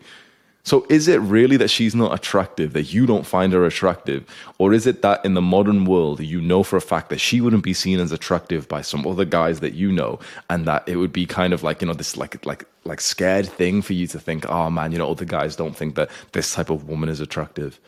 So 0.63 0.87
is 0.91 1.09
it 1.09 1.21
really 1.21 1.57
that 1.57 1.71
she's 1.71 1.95
not 1.95 2.13
attractive, 2.13 2.75
that 2.75 2.93
you 2.93 3.07
don't 3.07 3.27
find 3.27 3.53
her 3.53 3.65
attractive? 3.65 4.25
Or 4.59 4.75
is 4.75 4.87
it 4.87 5.01
that 5.03 5.25
in 5.25 5.35
the 5.35 5.41
modern 5.41 5.87
world, 5.87 6.21
you 6.21 6.41
know 6.41 6.63
for 6.63 6.77
a 6.77 6.83
fact 6.83 7.09
that 7.09 7.21
she 7.21 7.41
wouldn't 7.41 7.63
be 7.63 7.73
seen 7.73 7.99
as 7.99 8.13
attractive 8.13 8.69
by 8.69 8.83
some 8.83 9.07
other 9.07 9.25
guys 9.25 9.61
that 9.61 9.73
you 9.73 9.91
know, 9.91 10.19
and 10.51 10.67
that 10.67 10.87
it 10.87 10.97
would 10.97 11.13
be 11.13 11.25
kind 11.25 11.55
of 11.55 11.63
like, 11.63 11.81
you 11.81 11.89
know, 11.89 11.95
this 11.95 12.17
like 12.17 12.45
like 12.45 12.65
like 12.85 13.01
scared 13.01 13.47
thing 13.47 13.81
for 13.81 13.95
you 13.95 14.07
to 14.09 14.21
think, 14.21 14.49
oh 14.51 14.69
man, 14.71 14.93
you 14.93 14.99
know, 14.99 15.11
other 15.11 15.25
guys 15.25 15.57
don't 15.57 15.77
think 15.77 15.95
that 15.95 16.11
this 16.33 16.53
type 16.53 16.71
of 16.71 16.89
woman 16.89 17.09
is 17.09 17.21
attractive. 17.21 17.81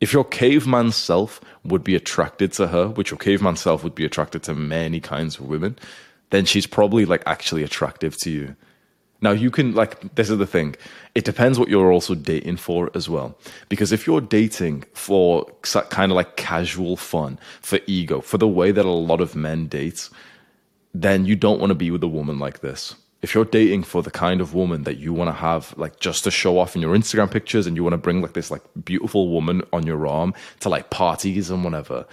If 0.00 0.12
your 0.12 0.24
caveman 0.24 0.92
self 0.92 1.40
would 1.64 1.84
be 1.84 1.94
attracted 1.94 2.52
to 2.54 2.68
her, 2.68 2.88
which 2.88 3.10
your 3.10 3.18
caveman 3.18 3.56
self 3.56 3.82
would 3.84 3.94
be 3.94 4.04
attracted 4.04 4.44
to 4.44 4.54
many 4.54 5.00
kinds 5.00 5.38
of 5.38 5.46
women, 5.46 5.78
then 6.30 6.44
she's 6.44 6.66
probably 6.66 7.04
like 7.04 7.22
actually 7.26 7.62
attractive 7.62 8.16
to 8.18 8.30
you. 8.30 8.56
Now 9.22 9.30
you 9.30 9.50
can 9.50 9.74
like 9.74 10.14
this 10.16 10.28
is 10.28 10.38
the 10.38 10.46
thing. 10.46 10.76
It 11.14 11.24
depends 11.24 11.58
what 11.58 11.68
you're 11.68 11.92
also 11.92 12.14
dating 12.14 12.58
for 12.58 12.90
as 12.94 13.08
well. 13.08 13.38
Because 13.68 13.92
if 13.92 14.06
you're 14.06 14.20
dating 14.20 14.84
for 14.92 15.46
kind 15.62 16.12
of 16.12 16.16
like 16.16 16.36
casual 16.36 16.96
fun, 16.96 17.38
for 17.60 17.78
ego, 17.86 18.20
for 18.20 18.36
the 18.36 18.48
way 18.48 18.72
that 18.72 18.84
a 18.84 18.90
lot 18.90 19.20
of 19.20 19.34
men 19.34 19.68
date, 19.68 20.10
then 20.92 21.24
you 21.24 21.36
don't 21.36 21.60
want 21.60 21.70
to 21.70 21.74
be 21.74 21.90
with 21.90 22.02
a 22.02 22.08
woman 22.08 22.38
like 22.38 22.60
this 22.60 22.96
if 23.22 23.34
you're 23.34 23.44
dating 23.44 23.84
for 23.84 24.02
the 24.02 24.10
kind 24.10 24.40
of 24.40 24.52
woman 24.52 24.82
that 24.82 24.98
you 24.98 25.12
want 25.12 25.28
to 25.28 25.32
have 25.32 25.72
like 25.78 26.00
just 26.00 26.24
to 26.24 26.30
show 26.30 26.58
off 26.58 26.74
in 26.74 26.82
your 26.82 26.94
Instagram 26.94 27.30
pictures 27.30 27.66
and 27.66 27.76
you 27.76 27.84
want 27.84 27.94
to 27.94 27.98
bring 27.98 28.20
like 28.20 28.32
this 28.32 28.50
like 28.50 28.62
beautiful 28.84 29.28
woman 29.28 29.62
on 29.72 29.86
your 29.86 30.06
arm 30.06 30.34
to 30.58 30.68
like 30.68 30.90
parties 30.90 31.48
and 31.48 31.62
whatever. 31.62 32.04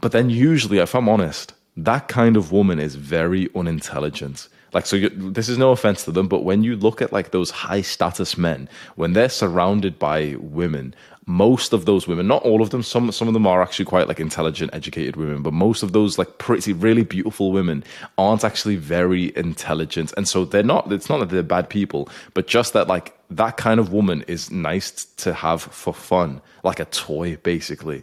But 0.00 0.10
then 0.10 0.30
usually 0.30 0.78
if 0.78 0.94
I'm 0.96 1.08
honest, 1.08 1.54
that 1.76 2.08
kind 2.08 2.36
of 2.36 2.50
woman 2.50 2.80
is 2.80 2.96
very 2.96 3.48
unintelligent. 3.54 4.48
Like 4.72 4.86
so 4.86 4.98
this 4.98 5.48
is 5.48 5.58
no 5.58 5.70
offense 5.70 6.04
to 6.04 6.12
them, 6.12 6.28
but 6.28 6.44
when 6.44 6.64
you 6.64 6.76
look 6.76 7.02
at 7.02 7.12
like 7.12 7.30
those 7.30 7.50
high 7.50 7.82
status 7.82 8.38
men 8.38 8.68
when 8.96 9.12
they're 9.12 9.28
surrounded 9.28 9.98
by 9.98 10.36
women 10.38 10.94
most 11.26 11.72
of 11.72 11.84
those 11.84 12.08
women, 12.08 12.26
not 12.26 12.42
all 12.42 12.62
of 12.62 12.70
them, 12.70 12.82
some 12.82 13.12
some 13.12 13.28
of 13.28 13.34
them 13.34 13.46
are 13.46 13.62
actually 13.62 13.84
quite 13.84 14.08
like 14.08 14.18
intelligent, 14.18 14.74
educated 14.74 15.16
women, 15.16 15.42
but 15.42 15.52
most 15.52 15.82
of 15.82 15.92
those 15.92 16.18
like 16.18 16.38
pretty, 16.38 16.72
really 16.72 17.04
beautiful 17.04 17.52
women 17.52 17.84
aren't 18.18 18.44
actually 18.44 18.76
very 18.76 19.32
intelligent, 19.36 20.12
and 20.16 20.26
so 20.26 20.44
they're 20.44 20.62
not. 20.62 20.90
It's 20.92 21.08
not 21.08 21.20
that 21.20 21.30
they're 21.30 21.42
bad 21.42 21.68
people, 21.68 22.08
but 22.34 22.46
just 22.48 22.72
that 22.72 22.88
like 22.88 23.16
that 23.30 23.56
kind 23.56 23.78
of 23.78 23.92
woman 23.92 24.22
is 24.26 24.50
nice 24.50 25.04
to 25.18 25.32
have 25.32 25.62
for 25.62 25.94
fun, 25.94 26.40
like 26.64 26.80
a 26.80 26.86
toy, 26.86 27.36
basically, 27.36 28.02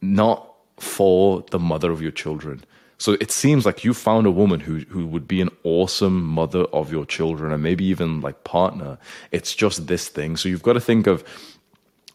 not 0.00 0.54
for 0.78 1.44
the 1.50 1.58
mother 1.58 1.90
of 1.90 2.00
your 2.00 2.10
children. 2.10 2.64
So 3.00 3.16
it 3.18 3.30
seems 3.30 3.64
like 3.64 3.82
you 3.82 3.94
found 3.94 4.26
a 4.26 4.30
woman 4.30 4.60
who 4.60 4.80
who 4.90 5.06
would 5.06 5.26
be 5.26 5.40
an 5.40 5.48
awesome 5.64 6.22
mother 6.22 6.64
of 6.64 6.92
your 6.92 7.06
children 7.06 7.50
and 7.50 7.62
maybe 7.62 7.82
even 7.86 8.20
like 8.20 8.44
partner. 8.44 8.98
It's 9.32 9.54
just 9.54 9.86
this 9.86 10.08
thing. 10.08 10.36
So 10.36 10.50
you've 10.50 10.62
got 10.62 10.74
to 10.74 10.80
think 10.80 11.06
of 11.06 11.24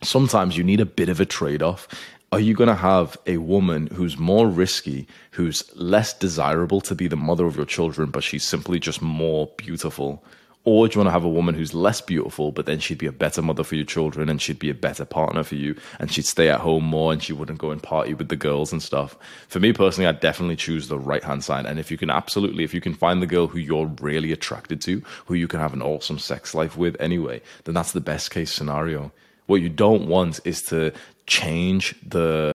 sometimes 0.03 0.57
you 0.57 0.63
need 0.63 0.79
a 0.79 0.85
bit 0.85 1.09
of 1.09 1.19
a 1.19 1.25
trade 1.25 1.63
off. 1.63 1.87
Are 2.31 2.39
you 2.39 2.53
going 2.53 2.67
to 2.67 2.75
have 2.75 3.17
a 3.25 3.37
woman 3.37 3.87
who's 3.87 4.19
more 4.19 4.47
risky, 4.47 5.07
who's 5.31 5.63
less 5.75 6.13
desirable 6.13 6.81
to 6.81 6.93
be 6.93 7.07
the 7.07 7.15
mother 7.15 7.47
of 7.47 7.55
your 7.55 7.65
children, 7.65 8.11
but 8.11 8.23
she's 8.23 8.43
simply 8.43 8.79
just 8.79 9.01
more 9.01 9.49
beautiful? 9.57 10.23
Or 10.65 10.87
do 10.87 10.95
you 10.95 10.99
want 10.99 11.07
to 11.07 11.11
have 11.11 11.23
a 11.23 11.29
woman 11.29 11.53
who's 11.53 11.75
less 11.75 12.01
beautiful, 12.01 12.51
but 12.51 12.65
then 12.65 12.79
she'd 12.79 12.97
be 12.97 13.05
a 13.05 13.11
better 13.11 13.43
mother 13.43 13.63
for 13.63 13.75
your 13.75 13.85
children 13.85 14.29
and 14.29 14.41
she'd 14.41 14.57
be 14.57 14.71
a 14.71 14.75
better 14.75 15.05
partner 15.05 15.43
for 15.43 15.55
you 15.55 15.75
and 15.99 16.11
she'd 16.11 16.25
stay 16.25 16.49
at 16.49 16.59
home 16.59 16.83
more 16.83 17.13
and 17.13 17.21
she 17.21 17.33
wouldn't 17.33 17.59
go 17.59 17.69
and 17.69 17.83
party 17.83 18.15
with 18.15 18.29
the 18.29 18.35
girls 18.35 18.71
and 18.71 18.81
stuff? 18.81 19.15
For 19.47 19.59
me 19.59 19.73
personally, 19.73 20.07
I'd 20.07 20.19
definitely 20.19 20.55
choose 20.55 20.87
the 20.87 20.97
right 20.97 21.23
hand 21.23 21.43
side. 21.43 21.67
And 21.67 21.79
if 21.79 21.91
you 21.91 21.97
can 21.97 22.09
absolutely, 22.09 22.63
if 22.63 22.73
you 22.73 22.81
can 22.81 22.95
find 22.95 23.21
the 23.21 23.27
girl 23.27 23.45
who 23.45 23.59
you're 23.59 23.91
really 24.01 24.31
attracted 24.31 24.81
to, 24.81 25.03
who 25.27 25.35
you 25.35 25.47
can 25.47 25.59
have 25.59 25.73
an 25.73 25.83
awesome 25.83 26.17
sex 26.17 26.55
life 26.55 26.75
with 26.75 26.99
anyway, 26.99 27.41
then 27.65 27.75
that's 27.75 27.91
the 27.91 28.01
best 28.01 28.31
case 28.31 28.51
scenario. 28.51 29.11
What 29.45 29.61
you 29.61 29.69
don't 29.69 30.07
want 30.07 30.39
is 30.45 30.63
to 30.63 30.91
change 31.27 31.95
the. 32.01 32.54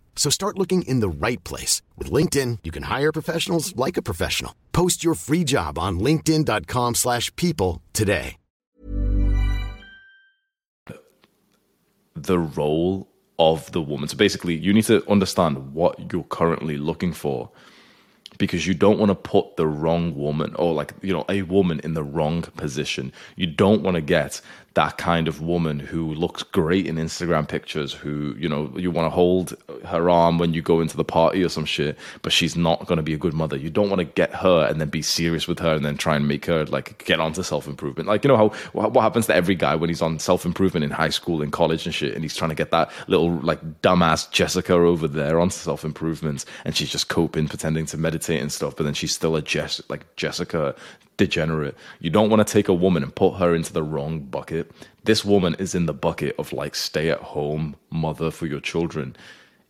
So 0.15 0.29
start 0.29 0.57
looking 0.57 0.83
in 0.83 1.01
the 1.01 1.09
right 1.09 1.43
place. 1.43 1.81
With 1.97 2.11
LinkedIn, 2.11 2.59
you 2.63 2.71
can 2.71 2.83
hire 2.83 3.11
professionals 3.11 3.75
like 3.75 3.97
a 3.97 4.01
professional. 4.01 4.53
Post 4.71 5.03
your 5.03 5.15
free 5.15 5.43
job 5.43 5.79
on 5.79 5.99
linkedin.com 5.99 6.95
slash 6.95 7.35
people 7.35 7.81
today. 7.91 8.37
The 12.15 12.37
role 12.37 13.07
of 13.39 13.71
the 13.71 13.81
woman. 13.81 14.07
So 14.07 14.15
basically, 14.17 14.55
you 14.55 14.71
need 14.71 14.83
to 14.85 15.09
understand 15.09 15.73
what 15.73 16.13
you're 16.13 16.23
currently 16.25 16.77
looking 16.77 17.13
for 17.13 17.49
because 18.37 18.65
you 18.65 18.73
don't 18.73 18.99
want 18.99 19.09
to 19.09 19.15
put 19.15 19.55
the 19.55 19.67
wrong 19.67 20.15
woman 20.15 20.55
or 20.55 20.73
like 20.73 20.93
you 21.01 21.13
know 21.13 21.25
a 21.29 21.41
woman 21.43 21.79
in 21.83 21.93
the 21.93 22.03
wrong 22.03 22.41
position 22.41 23.11
you 23.35 23.45
don't 23.45 23.81
want 23.83 23.95
to 23.95 24.01
get 24.01 24.41
that 24.73 24.97
kind 24.97 25.27
of 25.27 25.41
woman 25.41 25.79
who 25.79 26.13
looks 26.13 26.43
great 26.43 26.87
in 26.87 26.95
Instagram 26.95 27.47
pictures, 27.47 27.91
who, 27.91 28.33
you 28.37 28.47
know, 28.47 28.71
you 28.77 28.89
want 28.89 29.05
to 29.05 29.09
hold 29.09 29.53
her 29.85 30.09
arm 30.09 30.37
when 30.37 30.53
you 30.53 30.61
go 30.61 30.79
into 30.79 30.95
the 30.95 31.03
party 31.03 31.43
or 31.43 31.49
some 31.49 31.65
shit, 31.65 31.97
but 32.21 32.31
she's 32.31 32.55
not 32.55 32.85
going 32.85 32.97
to 32.97 33.03
be 33.03 33.13
a 33.13 33.17
good 33.17 33.33
mother. 33.33 33.57
You 33.57 33.69
don't 33.69 33.89
want 33.89 33.99
to 33.99 34.05
get 34.05 34.33
her 34.35 34.65
and 34.65 34.79
then 34.79 34.89
be 34.89 35.01
serious 35.01 35.47
with 35.47 35.59
her 35.59 35.73
and 35.73 35.83
then 35.83 35.97
try 35.97 36.15
and 36.15 36.27
make 36.27 36.45
her 36.45 36.65
like 36.65 37.03
get 37.03 37.19
onto 37.19 37.43
self 37.43 37.67
improvement. 37.67 38.07
Like, 38.07 38.23
you 38.23 38.29
know, 38.29 38.37
how 38.37 38.49
what 38.71 39.01
happens 39.01 39.27
to 39.27 39.35
every 39.35 39.55
guy 39.55 39.75
when 39.75 39.89
he's 39.89 40.01
on 40.01 40.19
self 40.19 40.45
improvement 40.45 40.83
in 40.83 40.91
high 40.91 41.09
school, 41.09 41.41
and 41.41 41.51
college 41.51 41.85
and 41.85 41.93
shit, 41.93 42.13
and 42.13 42.23
he's 42.23 42.35
trying 42.35 42.49
to 42.49 42.55
get 42.55 42.71
that 42.71 42.91
little 43.07 43.31
like 43.39 43.81
dumbass 43.81 44.29
Jessica 44.31 44.73
over 44.73 45.07
there 45.07 45.39
onto 45.39 45.55
self 45.55 45.83
improvement 45.83 46.45
and 46.65 46.75
she's 46.75 46.89
just 46.89 47.09
coping, 47.09 47.47
pretending 47.47 47.85
to 47.87 47.97
meditate 47.97 48.41
and 48.41 48.51
stuff, 48.51 48.75
but 48.75 48.83
then 48.83 48.93
she's 48.93 49.13
still 49.13 49.35
a 49.35 49.41
Jess, 49.41 49.81
like 49.89 50.15
Jessica 50.15 50.75
degenerate. 51.17 51.75
You 51.99 52.09
don't 52.09 52.29
want 52.29 52.45
to 52.45 52.51
take 52.51 52.67
a 52.67 52.73
woman 52.73 53.03
and 53.03 53.13
put 53.13 53.33
her 53.35 53.53
into 53.53 53.73
the 53.73 53.83
wrong 53.83 54.21
bucket. 54.21 54.60
This 55.03 55.25
woman 55.25 55.55
is 55.59 55.75
in 55.75 55.85
the 55.85 55.93
bucket 55.93 56.35
of 56.37 56.53
like 56.53 56.75
stay 56.75 57.09
at 57.09 57.19
home 57.19 57.75
mother 57.89 58.31
for 58.31 58.45
your 58.45 58.59
children. 58.59 59.15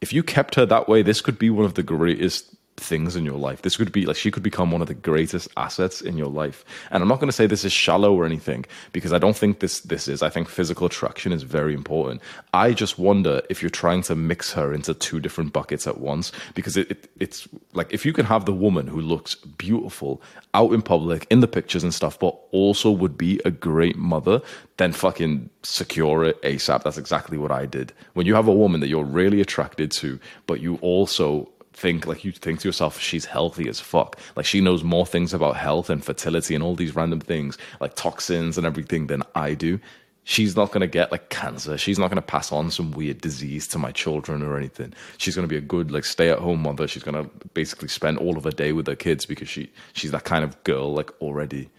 If 0.02 0.14
you 0.14 0.24
kept 0.24 0.56
her 0.56 0.66
that 0.66 0.90
way, 0.90 1.02
this 1.02 1.22
could 1.22 1.38
be 1.38 1.50
one 1.50 1.66
of 1.66 1.76
the 1.76 1.84
greatest 1.84 2.56
things 2.82 3.16
in 3.16 3.26
your 3.26 3.38
life. 3.38 3.62
This 3.62 3.78
could 3.78 3.92
be 3.92 4.06
like 4.06 4.16
she 4.18 4.32
could 4.32 4.44
become 4.44 4.72
one 4.72 4.82
of 4.82 4.88
the 4.88 4.94
greatest 4.94 5.48
assets 5.58 6.02
in 6.02 6.18
your 6.18 6.28
life. 6.28 6.66
And 6.90 7.02
I'm 7.02 7.10
not 7.10 7.20
going 7.20 7.30
to 7.30 7.34
say 7.34 7.46
this 7.46 7.66
is 7.66 7.72
shallow 7.72 8.14
or 8.14 8.26
anything 8.26 8.66
because 8.92 9.14
I 9.14 9.18
don't 9.18 9.36
think 9.36 9.60
this 9.60 9.82
this 9.82 10.08
is. 10.08 10.22
I 10.22 10.30
think 10.30 10.50
physical 10.50 10.88
attraction 10.88 11.32
is 11.32 11.44
very 11.44 11.74
important. 11.74 12.22
I 12.54 12.74
just 12.74 12.98
wonder 12.98 13.42
if 13.50 13.62
you're 13.62 13.70
trying 13.70 14.02
to 14.04 14.16
mix 14.16 14.54
her 14.54 14.74
into 14.74 14.94
two 14.94 15.20
different 15.20 15.54
buckets 15.54 15.88
at 15.88 16.00
once 16.00 16.32
because 16.56 16.78
it, 16.78 16.92
it 16.92 17.10
it's 17.20 17.48
like 17.74 17.92
if 17.94 18.06
you 18.06 18.14
can 18.14 18.26
have 18.26 18.46
the 18.46 18.54
woman 18.54 18.88
who 18.88 19.02
looks 19.02 19.36
beautiful 19.36 20.22
out 20.54 20.74
in 20.74 20.82
public 20.82 21.28
in 21.30 21.40
the 21.40 21.48
pictures 21.48 21.84
and 21.84 21.94
stuff 21.94 22.20
but 22.20 22.38
also 22.52 22.92
would 22.92 23.18
be 23.18 23.40
a 23.46 23.52
great 23.52 23.96
mother, 23.96 24.42
then 24.78 24.92
fucking 24.92 25.50
secure 25.64 26.26
it 26.26 26.42
ASAP. 26.42 26.84
That's 26.84 26.98
exactly 26.98 27.38
what 27.38 27.52
I 27.52 27.66
did. 27.66 27.94
When 28.14 28.26
you 28.26 28.36
have 28.36 28.48
a 28.48 28.54
woman 28.54 28.82
that 28.82 28.90
you're 28.90 29.04
really 29.04 29.40
attracted 29.40 29.92
to 29.92 30.20
but 30.48 30.60
you 30.60 30.76
also 30.82 31.50
think 31.82 32.06
like 32.06 32.24
you 32.24 32.32
think 32.32 32.60
to 32.60 32.68
yourself 32.68 33.00
she's 33.00 33.26
healthy 33.26 33.68
as 33.68 33.80
fuck. 33.80 34.20
Like 34.36 34.46
she 34.46 34.62
knows 34.62 34.84
more 34.84 35.06
things 35.06 35.34
about 35.34 35.58
health 35.58 35.90
and 35.90 36.06
fertility 36.06 36.54
and 36.54 36.64
all 36.64 36.76
these 36.76 36.96
random 36.96 37.20
things 37.20 37.58
like 37.80 37.96
toxins 37.96 38.58
and 38.58 38.68
everything 38.68 39.08
than 39.08 39.24
i 39.34 39.56
do. 39.56 39.80
She's 40.24 40.56
not 40.56 40.68
going 40.68 40.82
to 40.82 40.88
get 40.88 41.12
like 41.12 41.30
cancer. 41.30 41.80
She's 41.80 41.98
not 41.98 42.10
going 42.10 42.22
to 42.22 42.34
pass 42.36 42.52
on 42.52 42.70
some 42.70 42.92
weird 42.92 43.22
disease 43.22 43.68
to 43.70 43.80
my 43.80 43.92
children 43.92 44.44
or 44.44 44.56
anything. 44.56 44.94
She's 45.18 45.36
going 45.36 45.48
to 45.48 45.50
be 45.50 45.58
a 45.58 45.68
good 45.76 45.90
like 45.90 46.06
stay 46.06 46.30
at 46.30 46.38
home 46.38 46.62
mother. 46.62 46.88
She's 46.88 47.02
going 47.02 47.22
to 47.22 47.30
basically 47.56 47.88
spend 47.88 48.20
all 48.20 48.38
of 48.38 48.44
her 48.44 48.52
day 48.52 48.72
with 48.72 48.86
her 48.86 48.96
kids 48.96 49.26
because 49.26 49.50
she 49.50 49.72
she's 49.94 50.12
that 50.12 50.26
kind 50.26 50.44
of 50.44 50.64
girl 50.64 50.94
like 50.94 51.10
already. 51.20 51.72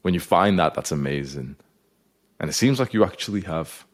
When 0.00 0.14
you 0.14 0.20
find 0.20 0.58
that 0.58 0.72
that's 0.72 0.90
amazing. 0.90 1.56
And 2.40 2.48
it 2.48 2.54
seems 2.54 2.80
like 2.80 2.94
you 2.94 3.04
actually 3.04 3.42
have 3.42 3.84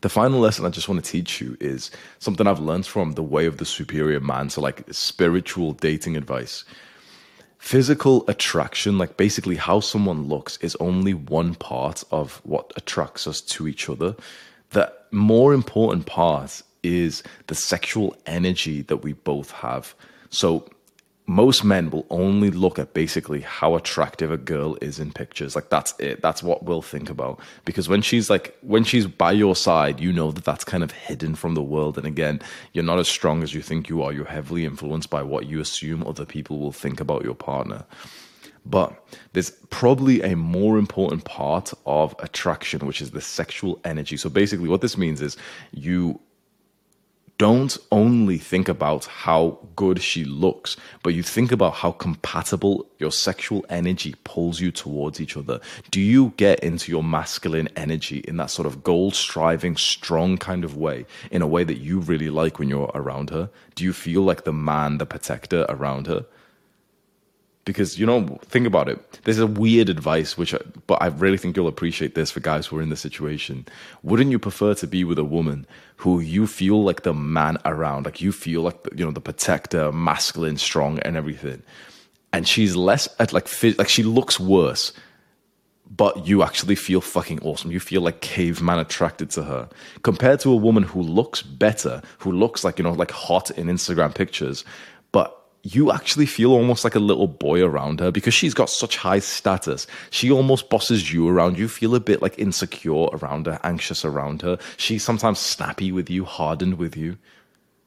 the 0.00 0.08
final 0.08 0.40
lesson 0.40 0.66
I 0.66 0.70
just 0.70 0.88
want 0.88 1.04
to 1.04 1.10
teach 1.10 1.40
you 1.40 1.56
is 1.60 1.90
something 2.18 2.46
I've 2.46 2.60
learned 2.60 2.86
from 2.86 3.12
the 3.12 3.22
way 3.22 3.46
of 3.46 3.58
the 3.58 3.64
superior 3.64 4.20
man. 4.20 4.50
So, 4.50 4.60
like 4.60 4.84
spiritual 4.92 5.72
dating 5.72 6.16
advice. 6.16 6.64
Physical 7.58 8.28
attraction, 8.28 8.98
like 8.98 9.16
basically 9.16 9.56
how 9.56 9.80
someone 9.80 10.28
looks, 10.28 10.58
is 10.58 10.76
only 10.76 11.14
one 11.14 11.54
part 11.54 12.04
of 12.10 12.42
what 12.44 12.72
attracts 12.76 13.26
us 13.26 13.40
to 13.40 13.66
each 13.66 13.88
other. 13.88 14.14
The 14.70 14.92
more 15.10 15.54
important 15.54 16.04
part 16.04 16.62
is 16.82 17.22
the 17.46 17.54
sexual 17.54 18.14
energy 18.26 18.82
that 18.82 18.98
we 18.98 19.14
both 19.14 19.50
have. 19.52 19.94
So, 20.28 20.68
most 21.26 21.64
men 21.64 21.88
will 21.88 22.06
only 22.10 22.50
look 22.50 22.78
at 22.78 22.92
basically 22.92 23.40
how 23.40 23.76
attractive 23.76 24.30
a 24.30 24.36
girl 24.36 24.76
is 24.82 24.98
in 24.98 25.10
pictures. 25.10 25.54
Like 25.54 25.70
that's 25.70 25.94
it. 25.98 26.20
That's 26.20 26.42
what 26.42 26.64
we'll 26.64 26.82
think 26.82 27.08
about. 27.08 27.40
Because 27.64 27.88
when 27.88 28.02
she's 28.02 28.28
like 28.28 28.56
when 28.60 28.84
she's 28.84 29.06
by 29.06 29.32
your 29.32 29.56
side 29.56 30.00
you 30.00 30.12
know 30.12 30.32
that 30.32 30.44
that's 30.44 30.64
kind 30.64 30.82
of 30.84 30.90
hidden 30.90 31.34
from 31.34 31.54
the 31.54 31.62
world. 31.62 31.96
And 31.96 32.06
again 32.06 32.40
you're 32.72 32.84
not 32.84 32.98
as 32.98 33.08
strong 33.08 33.42
as 33.42 33.54
you 33.54 33.62
think 33.62 33.88
you 33.88 34.02
are. 34.02 34.12
You're 34.12 34.26
heavily 34.26 34.66
influenced 34.66 35.08
by 35.08 35.22
what 35.22 35.46
you 35.46 35.60
assume 35.60 36.06
other 36.06 36.26
people 36.26 36.58
will 36.58 36.72
think 36.72 37.00
about 37.00 37.24
your 37.24 37.34
partner. 37.34 37.84
But 38.66 38.94
there's 39.32 39.50
probably 39.70 40.22
a 40.22 40.36
more 40.36 40.78
important 40.78 41.24
part 41.24 41.72
of 41.86 42.14
attraction 42.18 42.86
which 42.86 43.00
is 43.00 43.12
the 43.12 43.20
sexual 43.22 43.80
energy. 43.84 44.18
So 44.18 44.28
basically 44.28 44.68
what 44.68 44.82
this 44.82 44.98
means 44.98 45.22
is 45.22 45.38
you 45.72 46.20
don't 47.38 47.76
only 47.90 48.38
think 48.38 48.68
about 48.68 49.06
how 49.06 49.58
good 49.74 50.00
she 50.00 50.24
looks, 50.24 50.76
but 51.02 51.14
you 51.14 51.22
think 51.22 51.50
about 51.50 51.74
how 51.74 51.90
compatible 51.90 52.86
your 52.98 53.10
sexual 53.10 53.64
energy 53.68 54.14
pulls 54.22 54.60
you 54.60 54.70
towards 54.70 55.20
each 55.20 55.36
other. 55.36 55.60
Do 55.90 56.00
you 56.00 56.32
get 56.36 56.60
into 56.60 56.92
your 56.92 57.02
masculine 57.02 57.68
energy 57.76 58.18
in 58.18 58.36
that 58.36 58.50
sort 58.50 58.66
of 58.66 58.84
goal 58.84 59.10
striving, 59.10 59.76
strong 59.76 60.38
kind 60.38 60.64
of 60.64 60.76
way, 60.76 61.06
in 61.30 61.42
a 61.42 61.46
way 61.46 61.64
that 61.64 61.78
you 61.78 61.98
really 61.98 62.30
like 62.30 62.58
when 62.58 62.68
you're 62.68 62.92
around 62.94 63.30
her? 63.30 63.50
Do 63.74 63.82
you 63.84 63.92
feel 63.92 64.22
like 64.22 64.44
the 64.44 64.52
man, 64.52 64.98
the 64.98 65.06
protector 65.06 65.66
around 65.68 66.06
her? 66.06 66.26
Because 67.64 67.98
you 67.98 68.06
know 68.06 68.38
think 68.44 68.66
about 68.66 68.88
it. 68.88 69.20
There's 69.24 69.38
a 69.38 69.46
weird 69.46 69.88
advice 69.88 70.36
which 70.36 70.54
I, 70.54 70.58
but 70.86 71.00
i 71.02 71.06
really 71.06 71.38
think 71.38 71.56
you'll 71.56 71.68
appreciate 71.68 72.14
this 72.14 72.30
for 72.30 72.40
guys 72.40 72.66
who 72.66 72.78
are 72.78 72.82
in 72.82 72.90
this 72.90 73.00
situation. 73.00 73.66
Wouldn't 74.02 74.30
you 74.30 74.38
prefer 74.38 74.74
to 74.74 74.86
be 74.86 75.04
with 75.04 75.18
a 75.18 75.24
woman 75.24 75.66
who 75.96 76.20
you 76.20 76.46
feel 76.46 76.82
like 76.82 77.02
the 77.02 77.14
man 77.14 77.58
around 77.64 78.04
like 78.04 78.20
you 78.20 78.32
feel 78.32 78.62
like 78.62 78.82
the, 78.82 78.96
you 78.96 79.04
know 79.04 79.12
the 79.12 79.20
protector 79.20 79.92
masculine 79.92 80.56
strong 80.56 80.98
and 81.00 81.16
everything? 81.16 81.62
And 82.32 82.46
she's 82.48 82.76
less 82.76 83.08
at 83.18 83.32
like 83.32 83.48
like 83.78 83.88
she 83.88 84.02
looks 84.02 84.38
worse 84.38 84.92
but 85.96 86.26
you 86.26 86.42
actually 86.42 86.74
feel 86.74 87.00
fucking 87.00 87.40
awesome. 87.42 87.70
You 87.70 87.78
feel 87.78 88.00
like 88.00 88.20
caveman 88.20 88.78
attracted 88.78 89.30
to 89.30 89.44
her. 89.44 89.68
Compared 90.02 90.40
to 90.40 90.50
a 90.50 90.56
woman 90.56 90.82
who 90.82 91.00
looks 91.00 91.42
better, 91.42 92.02
who 92.18 92.32
looks 92.32 92.64
like, 92.64 92.78
you 92.78 92.82
know, 92.84 92.92
like 92.92 93.10
hot 93.10 93.50
in 93.52 93.66
Instagram 93.66 94.14
pictures, 94.14 94.64
you 95.64 95.90
actually 95.90 96.26
feel 96.26 96.52
almost 96.52 96.84
like 96.84 96.94
a 96.94 97.00
little 97.00 97.26
boy 97.26 97.62
around 97.62 97.98
her 97.98 98.10
because 98.10 98.34
she's 98.34 98.52
got 98.52 98.68
such 98.68 98.98
high 98.98 99.18
status. 99.18 99.86
She 100.10 100.30
almost 100.30 100.68
bosses 100.68 101.10
you 101.10 101.26
around. 101.26 101.58
You 101.58 101.68
feel 101.68 101.94
a 101.94 102.00
bit 102.00 102.20
like 102.20 102.38
insecure 102.38 103.08
around 103.12 103.46
her, 103.46 103.58
anxious 103.64 104.04
around 104.04 104.42
her. 104.42 104.58
She's 104.76 105.02
sometimes 105.02 105.38
snappy 105.38 105.90
with 105.90 106.10
you, 106.10 106.26
hardened 106.26 106.74
with 106.74 106.98
you. 106.98 107.16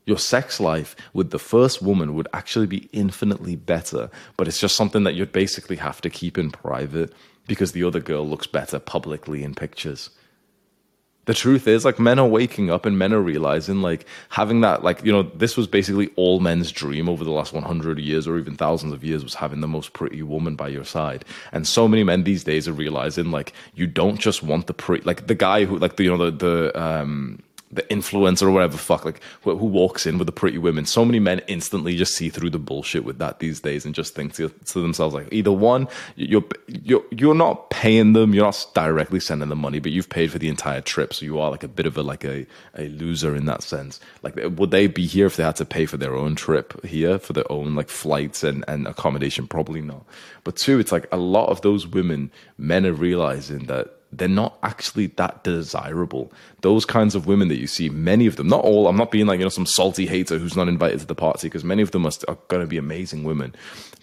Your 0.06 0.18
sex 0.18 0.60
life 0.60 0.96
with 1.14 1.30
the 1.30 1.38
first 1.38 1.84
woman 1.84 2.16
would 2.16 2.28
actually 2.34 2.66
be 2.66 2.90
infinitely 2.94 3.56
better, 3.56 4.10
but 4.38 4.48
it's 4.48 4.60
just 4.60 4.76
something 4.76 5.04
that 5.04 5.14
you'd 5.14 5.32
basically 5.32 5.76
have 5.76 6.02
to 6.02 6.10
keep 6.10 6.38
in 6.38 6.50
private 6.50 7.14
because 7.46 7.74
the 7.74 7.84
other 7.84 8.00
girl 8.00 8.28
looks 8.28 8.48
better 8.48 8.80
publicly 8.80 9.44
in 9.44 9.54
pictures 9.54 10.10
the 11.28 11.34
truth 11.34 11.68
is 11.68 11.86
like 11.86 12.00
men 12.00 12.18
are 12.18 12.28
waking 12.28 12.72
up 12.72 12.86
and 12.86 12.98
men 12.98 13.14
are 13.14 13.22
realizing 13.22 13.82
like 13.82 14.06
having 14.30 14.62
that 14.62 14.84
like 14.84 15.04
you 15.04 15.12
know 15.12 15.24
this 15.24 15.56
was 15.56 15.68
basically 15.68 16.10
all 16.16 16.40
men's 16.40 16.72
dream 16.72 17.08
over 17.08 17.24
the 17.24 17.32
last 17.32 17.54
100 17.54 18.00
years 18.00 18.28
or 18.28 18.40
even 18.40 18.56
thousands 18.56 18.94
of 18.94 19.04
years 19.04 19.24
was 19.24 19.36
having 19.36 19.62
the 19.62 19.68
most 19.68 19.94
pretty 19.94 20.24
woman 20.24 20.56
by 20.56 20.68
your 20.68 20.86
side. 20.86 21.24
And 21.52 21.68
so 21.68 21.88
many 21.88 22.04
men 22.04 22.24
these 22.24 22.44
days 22.44 22.68
are 22.68 22.74
realizing 22.74 23.30
like 23.30 23.54
you 23.76 23.88
don't 23.88 24.20
just 24.20 24.42
want 24.42 24.68
the 24.68 24.74
pretty 24.74 25.04
like 25.04 25.28
the 25.28 25.36
guy 25.36 25.66
who 25.66 25.78
like 25.78 25.98
the 25.98 26.04
you 26.04 26.18
know 26.18 26.32
the 26.32 26.32
the 26.32 26.82
um 26.82 27.44
the 27.70 27.84
influencer 27.84 28.44
or 28.44 28.52
whatever 28.52 28.78
fuck 28.78 29.04
like 29.04 29.22
who, 29.42 29.58
who, 29.58 29.66
walks 29.66 30.06
in 30.06 30.18
with 30.18 30.26
the 30.26 30.32
pretty 30.32 30.58
women. 30.58 30.86
So 30.86 31.04
many 31.04 31.20
men 31.20 31.42
instantly 31.48 31.98
just 31.98 32.16
see 32.16 32.30
through 32.30 32.52
the 32.52 32.60
bullshit 32.60 33.04
with 33.04 33.20
that 33.20 33.40
these 33.40 33.60
days 33.60 33.86
and 33.86 33.94
just 33.94 34.16
think 34.16 34.34
to, 34.36 34.50
to 34.50 34.82
themselves 34.82 35.14
like 35.14 35.28
either 35.32 35.52
one 35.52 35.88
you're 36.16 36.46
you're 36.68 37.04
you're 37.12 37.36
not 37.36 37.70
paying 37.70 38.14
them 38.14 38.34
you're 38.34 38.46
not 38.46 38.66
directly 38.74 39.20
sending 39.20 39.50
them 39.50 39.60
money 39.60 39.80
but 39.80 39.92
you've 39.92 40.10
paid 40.10 40.32
for 40.32 40.40
the 40.40 40.48
entire 40.48 40.80
trip 40.80 41.14
so 41.14 41.26
you 41.26 41.40
are 41.40 41.52
like 41.52 41.64
a 41.64 41.68
bit 41.68 41.86
of 41.86 41.98
a 41.98 42.04
like 42.04 42.24
a, 42.24 42.46
a 42.78 42.88
loser 42.88 43.36
in 43.36 43.46
that 43.46 43.64
sense. 43.64 44.00
Like 44.24 44.36
would 44.36 44.72
they 44.72 44.88
be 44.88 45.06
here 45.06 45.26
if 45.26 45.36
they 45.36 45.44
had 45.44 45.58
to 45.58 45.66
pay 45.66 45.86
for 45.86 45.98
their 45.98 46.16
own 46.16 46.36
trip 46.36 46.86
here 46.86 47.20
for 47.20 47.34
their 47.34 47.52
own 47.52 47.76
like 47.76 47.90
flights 47.90 48.44
and 48.44 48.64
and 48.68 48.88
accommodation? 48.88 49.48
Probably 49.48 49.82
not. 49.82 50.06
But 50.46 50.56
two 50.56 50.80
it's 50.80 50.94
like 50.94 51.08
a 51.12 51.18
lot 51.18 51.50
of 51.50 51.62
those 51.62 51.86
women 51.86 52.32
men 52.58 52.86
are 52.86 52.94
realizing 52.94 53.66
that 53.66 53.97
they're 54.12 54.28
not 54.28 54.58
actually 54.64 55.08
that 55.08 55.44
desirable. 55.44 56.32
Those 56.62 56.86
kinds 56.86 57.14
of 57.14 57.28
women 57.28 57.50
that 57.50 57.60
you 57.60 57.68
see, 57.68 57.90
many 57.90 58.26
of 58.26 58.36
them, 58.36 58.48
not 58.48 58.64
all, 58.64 58.88
I'm 58.88 58.98
not 58.98 59.12
being 59.12 59.28
like, 59.28 59.40
you 59.40 59.46
know, 59.46 59.50
some 59.50 59.66
salty 59.66 60.08
hater 60.08 60.38
who's 60.38 60.56
not 60.56 60.68
invited 60.68 61.00
to 61.02 61.06
the 61.06 61.16
party, 61.16 61.48
because 61.48 61.64
many 61.64 61.82
of 61.82 61.92
them 61.92 62.06
are, 62.06 62.12
are 62.28 62.38
going 62.48 62.62
to 62.62 62.68
be 62.68 62.78
amazing 62.78 63.24
women. 63.24 63.54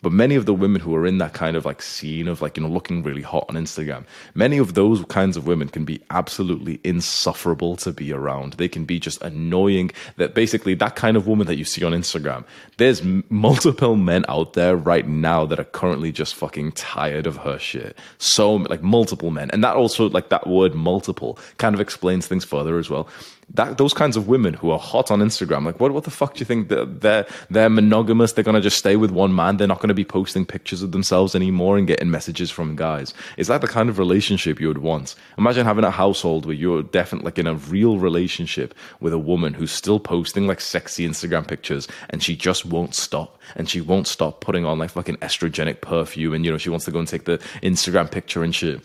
But 0.02 0.12
many 0.12 0.34
of 0.34 0.44
the 0.44 0.52
women 0.52 0.82
who 0.82 0.94
are 0.94 1.06
in 1.06 1.16
that 1.18 1.32
kind 1.32 1.56
of 1.56 1.64
like 1.64 1.80
scene 1.80 2.28
of 2.28 2.42
like, 2.42 2.58
you 2.58 2.62
know, 2.62 2.68
looking 2.68 3.02
really 3.02 3.22
hot 3.22 3.46
on 3.48 3.54
Instagram, 3.54 4.04
many 4.34 4.58
of 4.58 4.74
those 4.74 5.02
kinds 5.06 5.38
of 5.38 5.46
women 5.46 5.68
can 5.68 5.86
be 5.86 6.02
absolutely 6.10 6.78
insufferable 6.84 7.76
to 7.76 7.90
be 7.90 8.12
around. 8.12 8.52
They 8.54 8.68
can 8.68 8.84
be 8.84 9.00
just 9.00 9.22
annoying. 9.22 9.92
That 10.16 10.34
basically, 10.34 10.74
that 10.74 10.94
kind 10.94 11.16
of 11.16 11.26
woman 11.26 11.46
that 11.46 11.56
you 11.56 11.64
see 11.64 11.84
on 11.84 11.92
Instagram, 11.92 12.44
there's 12.76 13.02
multiple 13.30 13.96
men 13.96 14.26
out 14.28 14.52
there 14.52 14.76
right 14.76 15.08
now 15.08 15.46
that 15.46 15.58
are 15.58 15.64
currently 15.64 16.12
just 16.12 16.34
fucking 16.34 16.72
tired 16.72 17.26
of 17.26 17.38
her 17.38 17.58
shit. 17.58 17.96
So, 18.18 18.56
like, 18.56 18.82
multiple 18.82 19.30
men. 19.30 19.50
And 19.52 19.64
that 19.64 19.74
also, 19.74 19.93
like, 19.98 20.28
that 20.28 20.46
word 20.46 20.74
multiple 20.74 21.38
kind 21.58 21.74
of 21.74 21.80
explains 21.80 22.26
things 22.26 22.44
further 22.44 22.78
as 22.78 22.90
well 22.90 23.08
that 23.52 23.78
those 23.78 23.92
kinds 23.92 24.16
of 24.16 24.28
women 24.28 24.54
who 24.54 24.70
are 24.70 24.78
hot 24.78 25.10
on 25.10 25.20
Instagram, 25.20 25.64
like 25.64 25.78
what 25.80 25.92
what 25.92 26.04
the 26.04 26.10
fuck 26.10 26.34
do 26.34 26.40
you 26.40 26.46
think 26.46 26.68
they're 26.68 26.84
they're, 26.84 27.26
they're 27.50 27.70
monogamous? 27.70 28.32
They're 28.32 28.44
gonna 28.44 28.60
just 28.60 28.78
stay 28.78 28.96
with 28.96 29.10
one 29.10 29.34
man. 29.34 29.56
They're 29.56 29.68
not 29.68 29.80
gonna 29.80 29.94
be 29.94 30.04
posting 30.04 30.46
pictures 30.46 30.82
of 30.82 30.92
themselves 30.92 31.34
anymore 31.34 31.76
and 31.76 31.86
getting 31.86 32.10
messages 32.10 32.50
from 32.50 32.76
guys. 32.76 33.12
Is 33.36 33.48
that 33.48 33.60
the 33.60 33.68
kind 33.68 33.88
of 33.88 33.98
relationship 33.98 34.60
you 34.60 34.68
would 34.68 34.78
want? 34.78 35.14
Imagine 35.38 35.66
having 35.66 35.84
a 35.84 35.90
household 35.90 36.46
where 36.46 36.54
you're 36.54 36.82
definitely 36.82 37.26
like 37.26 37.38
in 37.38 37.46
a 37.46 37.54
real 37.54 37.98
relationship 37.98 38.74
with 39.00 39.12
a 39.12 39.18
woman 39.18 39.54
who's 39.54 39.72
still 39.72 40.00
posting 40.00 40.46
like 40.46 40.60
sexy 40.60 41.06
Instagram 41.06 41.46
pictures 41.46 41.86
and 42.10 42.22
she 42.22 42.36
just 42.36 42.64
won't 42.64 42.94
stop 42.94 43.38
and 43.56 43.68
she 43.68 43.80
won't 43.80 44.06
stop 44.06 44.40
putting 44.40 44.64
on 44.64 44.78
like 44.78 44.90
fucking 44.90 45.16
estrogenic 45.16 45.80
perfume 45.80 46.34
and 46.34 46.44
you 46.44 46.50
know 46.50 46.58
she 46.58 46.70
wants 46.70 46.84
to 46.84 46.90
go 46.90 46.98
and 46.98 47.08
take 47.08 47.24
the 47.24 47.38
Instagram 47.62 48.10
picture 48.10 48.42
and 48.42 48.54
shit 48.54 48.80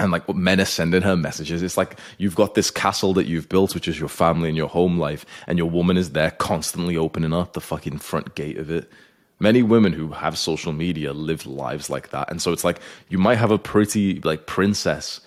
and 0.00 0.10
like 0.10 0.26
what 0.26 0.36
men 0.36 0.60
are 0.60 0.64
sending 0.64 1.02
her 1.02 1.16
messages. 1.16 1.62
It's 1.62 1.76
like 1.76 1.98
you've 2.18 2.34
got 2.34 2.54
this 2.54 2.70
castle 2.70 3.12
that 3.14 3.26
you've 3.26 3.48
built, 3.48 3.74
which 3.74 3.86
is 3.86 4.00
your 4.00 4.08
family 4.08 4.48
and 4.48 4.56
your 4.56 4.68
home 4.68 4.98
life, 4.98 5.26
and 5.46 5.58
your 5.58 5.68
woman 5.68 5.96
is 5.96 6.10
there 6.10 6.30
constantly 6.32 6.96
opening 6.96 7.32
up 7.32 7.52
the 7.52 7.60
fucking 7.60 7.98
front 7.98 8.34
gate 8.34 8.56
of 8.56 8.70
it. 8.70 8.90
Many 9.38 9.62
women 9.62 9.92
who 9.92 10.08
have 10.08 10.36
social 10.38 10.72
media 10.72 11.12
live 11.12 11.46
lives 11.46 11.90
like 11.90 12.10
that. 12.10 12.30
And 12.30 12.40
so 12.40 12.52
it's 12.52 12.64
like 12.64 12.80
you 13.08 13.18
might 13.18 13.36
have 13.36 13.50
a 13.50 13.58
pretty 13.58 14.20
like 14.20 14.46
princess. 14.46 15.20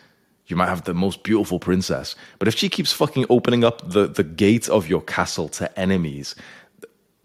You 0.48 0.56
might 0.56 0.70
have 0.70 0.84
the 0.84 0.94
most 0.94 1.24
beautiful 1.24 1.60
princess. 1.60 2.16
But 2.38 2.48
if 2.48 2.56
she 2.56 2.68
keeps 2.68 2.92
fucking 2.92 3.28
opening 3.30 3.64
up 3.64 3.88
the, 3.90 4.08
the 4.08 4.24
gate 4.24 4.68
of 4.70 4.90
your 4.90 5.02
castle 5.02 5.50
to 5.50 5.80
enemies, 5.80 6.36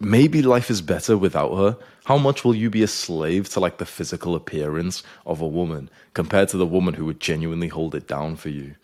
maybe 0.01 0.43
life 0.43 0.71
is 0.71 0.81
better 0.81 1.17
without 1.17 1.57
her. 1.57 1.77
How 2.05 2.19
much 2.19 2.45
will 2.45 2.55
you 2.55 2.71
be 2.71 2.83
a 2.83 2.89
slave 2.89 3.49
to 3.51 3.61
like 3.61 3.79
the 3.79 3.87
physical 3.87 4.35
appearance 4.35 5.03
of 5.27 5.41
a 5.41 5.47
woman 5.47 5.91
compared 6.15 6.49
to 6.51 6.57
the 6.57 6.67
woman 6.67 6.95
who 6.95 7.05
would 7.07 7.21
genuinely 7.21 7.69
hold 7.69 7.95
it 7.95 8.07
down 8.07 8.37
for 8.37 8.49
you? 8.49 8.75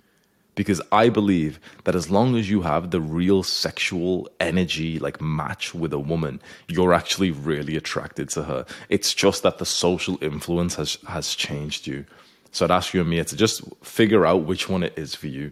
Because 0.55 0.81
I 0.93 1.09
believe 1.09 1.59
that 1.83 1.97
as 1.97 2.11
long 2.11 2.37
as 2.37 2.49
you 2.49 2.63
have 2.63 2.91
the 2.91 3.01
real 3.01 3.43
sexual 3.43 4.29
energy, 4.39 5.01
like 5.01 5.21
match 5.21 5.75
with 5.75 5.93
a 5.93 5.99
woman, 5.99 6.41
you're 6.69 6.95
actually 6.95 7.33
really 7.33 7.77
attracted 7.77 8.29
to 8.31 8.45
her. 8.45 8.65
It's 8.89 9.15
just 9.15 9.43
that 9.43 9.59
the 9.59 9.67
social 9.67 10.17
influence 10.21 10.77
has, 10.77 10.99
has 11.09 11.35
changed 11.35 11.89
you. 11.89 12.05
So 12.53 12.65
I'd 12.65 12.71
ask 12.71 12.95
you 12.95 13.01
and 13.01 13.11
Mia 13.11 13.25
to 13.25 13.37
just 13.37 13.63
figure 13.83 14.25
out 14.25 14.45
which 14.45 14.69
one 14.69 14.85
it 14.85 14.97
is 14.97 15.15
for 15.15 15.27
you. 15.27 15.51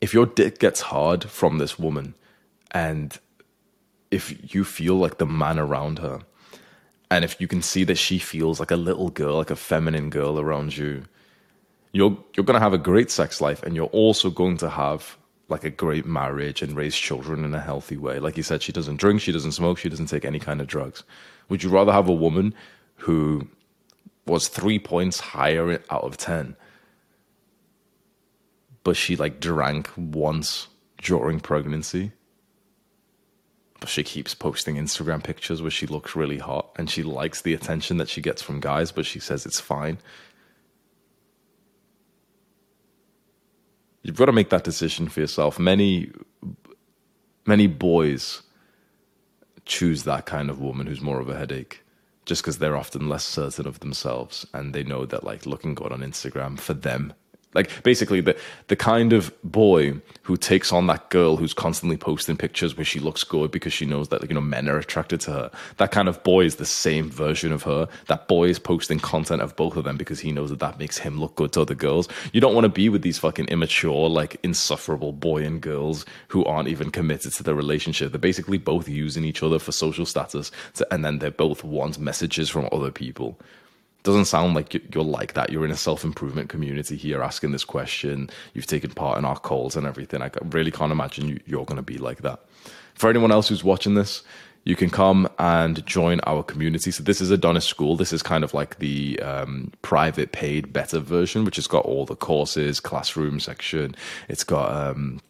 If 0.00 0.12
your 0.12 0.26
dick 0.26 0.58
gets 0.58 0.80
hard 0.80 1.22
from 1.24 1.58
this 1.58 1.78
woman 1.78 2.14
and 2.72 3.16
if 4.16 4.54
you 4.54 4.64
feel 4.64 4.96
like 5.04 5.18
the 5.18 5.26
man 5.42 5.58
around 5.58 5.98
her 6.06 6.18
and 7.10 7.24
if 7.24 7.40
you 7.40 7.46
can 7.46 7.62
see 7.62 7.84
that 7.84 7.98
she 8.06 8.18
feels 8.18 8.58
like 8.58 8.72
a 8.72 8.82
little 8.88 9.10
girl 9.10 9.36
like 9.36 9.50
a 9.50 9.62
feminine 9.70 10.10
girl 10.10 10.40
around 10.40 10.76
you 10.76 11.04
you're 11.96 12.16
you're 12.34 12.44
going 12.44 12.60
to 12.60 12.66
have 12.68 12.74
a 12.74 12.88
great 12.90 13.10
sex 13.10 13.40
life 13.40 13.62
and 13.62 13.74
you're 13.74 13.86
also 14.04 14.28
going 14.30 14.56
to 14.58 14.68
have 14.68 15.16
like 15.48 15.64
a 15.64 15.70
great 15.70 16.04
marriage 16.04 16.60
and 16.60 16.76
raise 16.76 16.94
children 16.94 17.44
in 17.44 17.54
a 17.54 17.60
healthy 17.60 17.96
way. 17.96 18.18
Like 18.18 18.36
you 18.36 18.42
said 18.42 18.62
she 18.62 18.72
doesn't 18.72 18.96
drink 18.96 19.20
she 19.20 19.32
doesn't 19.32 19.52
smoke 19.52 19.78
she 19.78 19.88
doesn't 19.88 20.06
take 20.06 20.24
any 20.24 20.38
kind 20.38 20.60
of 20.60 20.66
drugs. 20.66 21.04
Would 21.48 21.62
you 21.62 21.70
rather 21.70 21.92
have 21.92 22.08
a 22.08 22.12
woman 22.12 22.54
who 22.96 23.48
was 24.26 24.48
3 24.48 24.78
points 24.80 25.20
higher 25.20 25.80
out 25.90 26.02
of 26.02 26.16
10 26.16 26.56
but 28.82 28.96
she 28.96 29.16
like 29.16 29.40
drank 29.40 29.90
once 29.96 30.68
during 31.00 31.40
pregnancy 31.40 32.12
she 33.84 34.02
keeps 34.02 34.34
posting 34.34 34.76
Instagram 34.76 35.22
pictures 35.22 35.60
where 35.60 35.70
she 35.70 35.86
looks 35.86 36.16
really 36.16 36.38
hot 36.38 36.70
and 36.76 36.88
she 36.88 37.02
likes 37.02 37.42
the 37.42 37.54
attention 37.54 37.98
that 37.98 38.08
she 38.08 38.20
gets 38.20 38.42
from 38.42 38.60
guys, 38.60 38.90
but 38.90 39.06
she 39.06 39.20
says 39.20 39.44
it's 39.44 39.60
fine. 39.60 39.98
You've 44.02 44.16
got 44.16 44.26
to 44.26 44.32
make 44.32 44.50
that 44.50 44.64
decision 44.64 45.08
for 45.08 45.20
yourself. 45.20 45.58
Many, 45.58 46.10
many 47.44 47.66
boys 47.66 48.42
choose 49.64 50.04
that 50.04 50.26
kind 50.26 50.48
of 50.48 50.60
woman 50.60 50.86
who's 50.86 51.00
more 51.00 51.20
of 51.20 51.28
a 51.28 51.36
headache 51.36 51.82
just 52.24 52.42
because 52.42 52.58
they're 52.58 52.76
often 52.76 53.08
less 53.08 53.24
certain 53.24 53.66
of 53.66 53.80
themselves 53.80 54.46
and 54.52 54.74
they 54.74 54.82
know 54.82 55.06
that 55.06 55.24
like 55.24 55.46
looking 55.46 55.74
good 55.74 55.92
on 55.92 56.00
Instagram 56.00 56.58
for 56.58 56.74
them 56.74 57.12
like 57.56 57.82
basically 57.82 58.20
the 58.20 58.38
the 58.68 58.76
kind 58.76 59.12
of 59.12 59.32
boy 59.42 59.94
who 60.22 60.36
takes 60.36 60.72
on 60.72 60.86
that 60.86 61.08
girl 61.10 61.36
who's 61.36 61.54
constantly 61.54 61.96
posting 61.96 62.36
pictures 62.36 62.76
where 62.76 62.84
she 62.84 63.00
looks 63.00 63.24
good 63.24 63.50
because 63.50 63.72
she 63.72 63.86
knows 63.86 64.08
that 64.08 64.28
you 64.28 64.34
know 64.34 64.40
men 64.40 64.68
are 64.68 64.78
attracted 64.78 65.20
to 65.22 65.32
her. 65.32 65.50
That 65.78 65.90
kind 65.90 66.08
of 66.08 66.22
boy 66.22 66.44
is 66.44 66.56
the 66.56 66.66
same 66.66 67.10
version 67.10 67.52
of 67.52 67.62
her. 67.64 67.88
That 68.06 68.28
boy 68.28 68.48
is 68.48 68.58
posting 68.58 69.00
content 69.00 69.42
of 69.42 69.56
both 69.56 69.76
of 69.76 69.84
them 69.84 69.96
because 69.96 70.20
he 70.20 70.32
knows 70.32 70.50
that 70.50 70.58
that 70.60 70.78
makes 70.78 70.98
him 70.98 71.18
look 71.18 71.34
good 71.36 71.52
to 71.52 71.62
other 71.62 71.74
girls. 71.74 72.08
You 72.32 72.40
don't 72.40 72.54
want 72.54 72.64
to 72.64 72.68
be 72.68 72.88
with 72.88 73.02
these 73.02 73.18
fucking 73.18 73.46
immature, 73.46 74.08
like 74.08 74.36
insufferable 74.42 75.12
boy 75.12 75.42
and 75.44 75.60
girls 75.60 76.04
who 76.28 76.44
aren't 76.44 76.68
even 76.68 76.90
committed 76.90 77.32
to 77.32 77.42
the 77.42 77.54
relationship. 77.54 78.12
They're 78.12 78.18
basically 78.18 78.58
both 78.58 78.88
using 78.88 79.24
each 79.24 79.42
other 79.42 79.58
for 79.58 79.72
social 79.72 80.06
status, 80.06 80.52
to, 80.74 80.86
and 80.92 81.04
then 81.04 81.18
they 81.18 81.30
both 81.30 81.64
want 81.64 81.98
messages 81.98 82.50
from 82.50 82.68
other 82.70 82.90
people 82.90 83.38
doesn't 84.06 84.24
sound 84.26 84.54
like 84.54 84.94
you're 84.94 85.04
like 85.04 85.34
that. 85.34 85.50
You're 85.50 85.64
in 85.64 85.70
a 85.70 85.76
self 85.76 86.04
improvement 86.04 86.48
community 86.48 86.96
here 86.96 87.22
asking 87.22 87.50
this 87.52 87.64
question. 87.64 88.30
You've 88.54 88.66
taken 88.66 88.90
part 88.92 89.18
in 89.18 89.24
our 89.24 89.38
calls 89.38 89.76
and 89.76 89.86
everything. 89.86 90.22
I 90.22 90.30
really 90.44 90.70
can't 90.70 90.92
imagine 90.92 91.40
you're 91.44 91.66
going 91.66 91.76
to 91.76 91.82
be 91.82 91.98
like 91.98 92.22
that. 92.22 92.40
For 92.94 93.10
anyone 93.10 93.32
else 93.32 93.48
who's 93.48 93.64
watching 93.64 93.94
this, 93.94 94.22
you 94.64 94.74
can 94.76 94.90
come 94.90 95.28
and 95.38 95.84
join 95.86 96.20
our 96.20 96.42
community. 96.42 96.90
So 96.90 97.02
this 97.02 97.20
is 97.20 97.30
Adonis 97.30 97.64
School. 97.64 97.96
This 97.96 98.12
is 98.12 98.22
kind 98.22 98.42
of 98.42 98.54
like 98.54 98.78
the 98.78 99.20
um, 99.20 99.72
private 99.82 100.32
paid 100.32 100.72
better 100.72 100.98
version, 100.98 101.44
which 101.44 101.56
has 101.56 101.66
got 101.66 101.84
all 101.84 102.04
the 102.04 102.16
courses, 102.16 102.80
classroom 102.80 103.38
section. 103.38 103.94
It's 104.28 104.44
got 104.44 104.72
um, 104.72 105.20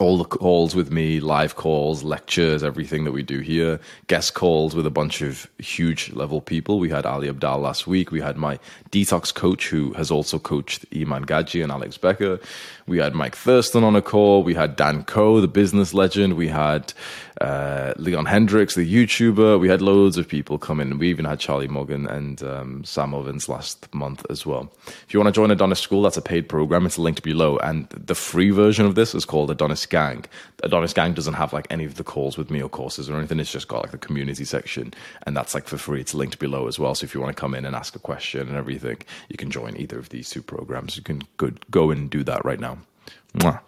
all 0.00 0.16
the 0.16 0.24
calls 0.24 0.74
with 0.74 0.90
me, 0.90 1.20
live 1.20 1.56
calls, 1.56 2.02
lectures, 2.02 2.62
everything 2.62 3.04
that 3.04 3.12
we 3.12 3.22
do 3.22 3.40
here, 3.40 3.78
guest 4.06 4.32
calls 4.32 4.74
with 4.74 4.86
a 4.86 4.90
bunch 4.90 5.20
of 5.20 5.46
huge 5.58 6.10
level 6.12 6.40
people. 6.40 6.78
We 6.78 6.88
had 6.88 7.04
Ali 7.04 7.28
Abdaal 7.28 7.60
last 7.60 7.86
week. 7.86 8.10
We 8.10 8.22
had 8.22 8.38
my 8.38 8.58
detox 8.90 9.32
coach 9.32 9.68
who 9.68 9.92
has 9.92 10.10
also 10.10 10.38
coached 10.38 10.86
Iman 10.96 11.26
Gadzhi 11.26 11.62
and 11.62 11.70
Alex 11.70 11.98
Becker. 11.98 12.40
We 12.86 12.96
had 12.96 13.14
Mike 13.14 13.36
Thurston 13.36 13.84
on 13.84 13.94
a 13.94 14.02
call. 14.02 14.42
We 14.42 14.54
had 14.54 14.74
Dan 14.74 15.04
Koe, 15.04 15.40
the 15.40 15.46
business 15.46 15.92
legend. 15.92 16.34
We 16.34 16.48
had 16.48 16.94
uh, 17.40 17.92
Leon 17.98 18.24
Hendricks, 18.24 18.74
the 18.74 18.90
YouTuber. 18.90 19.60
We 19.60 19.68
had 19.68 19.80
loads 19.82 20.16
of 20.16 20.26
people 20.26 20.58
come 20.58 20.80
in. 20.80 20.98
We 20.98 21.08
even 21.08 21.24
had 21.24 21.38
Charlie 21.38 21.68
Morgan 21.68 22.06
and 22.06 22.42
um, 22.42 22.84
Sam 22.84 23.14
Ovens 23.14 23.48
last 23.48 23.94
month 23.94 24.26
as 24.28 24.44
well. 24.44 24.72
If 24.86 25.14
you 25.14 25.20
want 25.20 25.32
to 25.32 25.38
join 25.38 25.50
Adonis 25.50 25.78
School, 25.78 26.02
that's 26.02 26.16
a 26.16 26.22
paid 26.22 26.48
program. 26.48 26.84
It's 26.84 26.98
linked 26.98 27.22
below. 27.22 27.58
And 27.58 27.86
the 27.90 28.14
free 28.14 28.50
version 28.50 28.86
of 28.86 28.94
this 28.94 29.14
is 29.14 29.24
called 29.24 29.50
Adonis 29.50 29.86
Gang. 29.90 30.24
Adonis 30.62 30.94
Gang 30.94 31.12
doesn't 31.12 31.34
have 31.34 31.52
like 31.52 31.66
any 31.70 31.84
of 31.84 31.96
the 31.96 32.04
calls 32.04 32.38
with 32.38 32.50
me 32.50 32.62
or 32.62 32.68
courses 32.68 33.10
or 33.10 33.18
anything. 33.18 33.38
It's 33.38 33.52
just 33.52 33.68
got 33.68 33.82
like 33.82 33.92
the 33.92 33.98
community 33.98 34.44
section. 34.44 34.94
And 35.24 35.36
that's 35.36 35.54
like 35.54 35.66
for 35.66 35.76
free. 35.76 36.00
It's 36.00 36.14
linked 36.14 36.38
below 36.38 36.66
as 36.66 36.78
well. 36.78 36.94
So 36.94 37.04
if 37.04 37.14
you 37.14 37.20
want 37.20 37.36
to 37.36 37.40
come 37.40 37.54
in 37.54 37.66
and 37.66 37.76
ask 37.76 37.94
a 37.94 37.98
question 37.98 38.48
and 38.48 38.56
everything, 38.56 38.98
you 39.28 39.36
can 39.36 39.50
join 39.50 39.76
either 39.76 39.98
of 39.98 40.08
these 40.08 40.30
two 40.30 40.42
programs. 40.42 40.96
You 40.96 41.02
can 41.02 41.22
go, 41.36 41.50
go 41.70 41.90
and 41.90 42.08
do 42.08 42.24
that 42.24 42.44
right 42.44 42.60
now. 42.60 42.78
Mwah. 43.34 43.60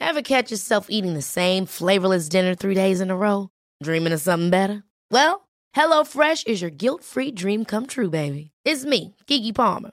Ever 0.00 0.22
catch 0.22 0.50
yourself 0.50 0.86
eating 0.88 1.14
the 1.14 1.22
same 1.22 1.66
flavorless 1.66 2.28
dinner 2.28 2.54
three 2.54 2.74
days 2.74 3.00
in 3.00 3.10
a 3.10 3.16
row? 3.16 3.50
Dreaming 3.82 4.12
of 4.12 4.20
something 4.20 4.50
better? 4.50 4.82
Well, 5.10 5.46
HelloFresh 5.76 6.46
is 6.48 6.60
your 6.60 6.70
guilt 6.70 7.04
free 7.04 7.30
dream 7.30 7.64
come 7.64 7.86
true, 7.86 8.10
baby. 8.10 8.50
It's 8.64 8.84
me, 8.84 9.14
Keke 9.26 9.54
Palmer. 9.54 9.92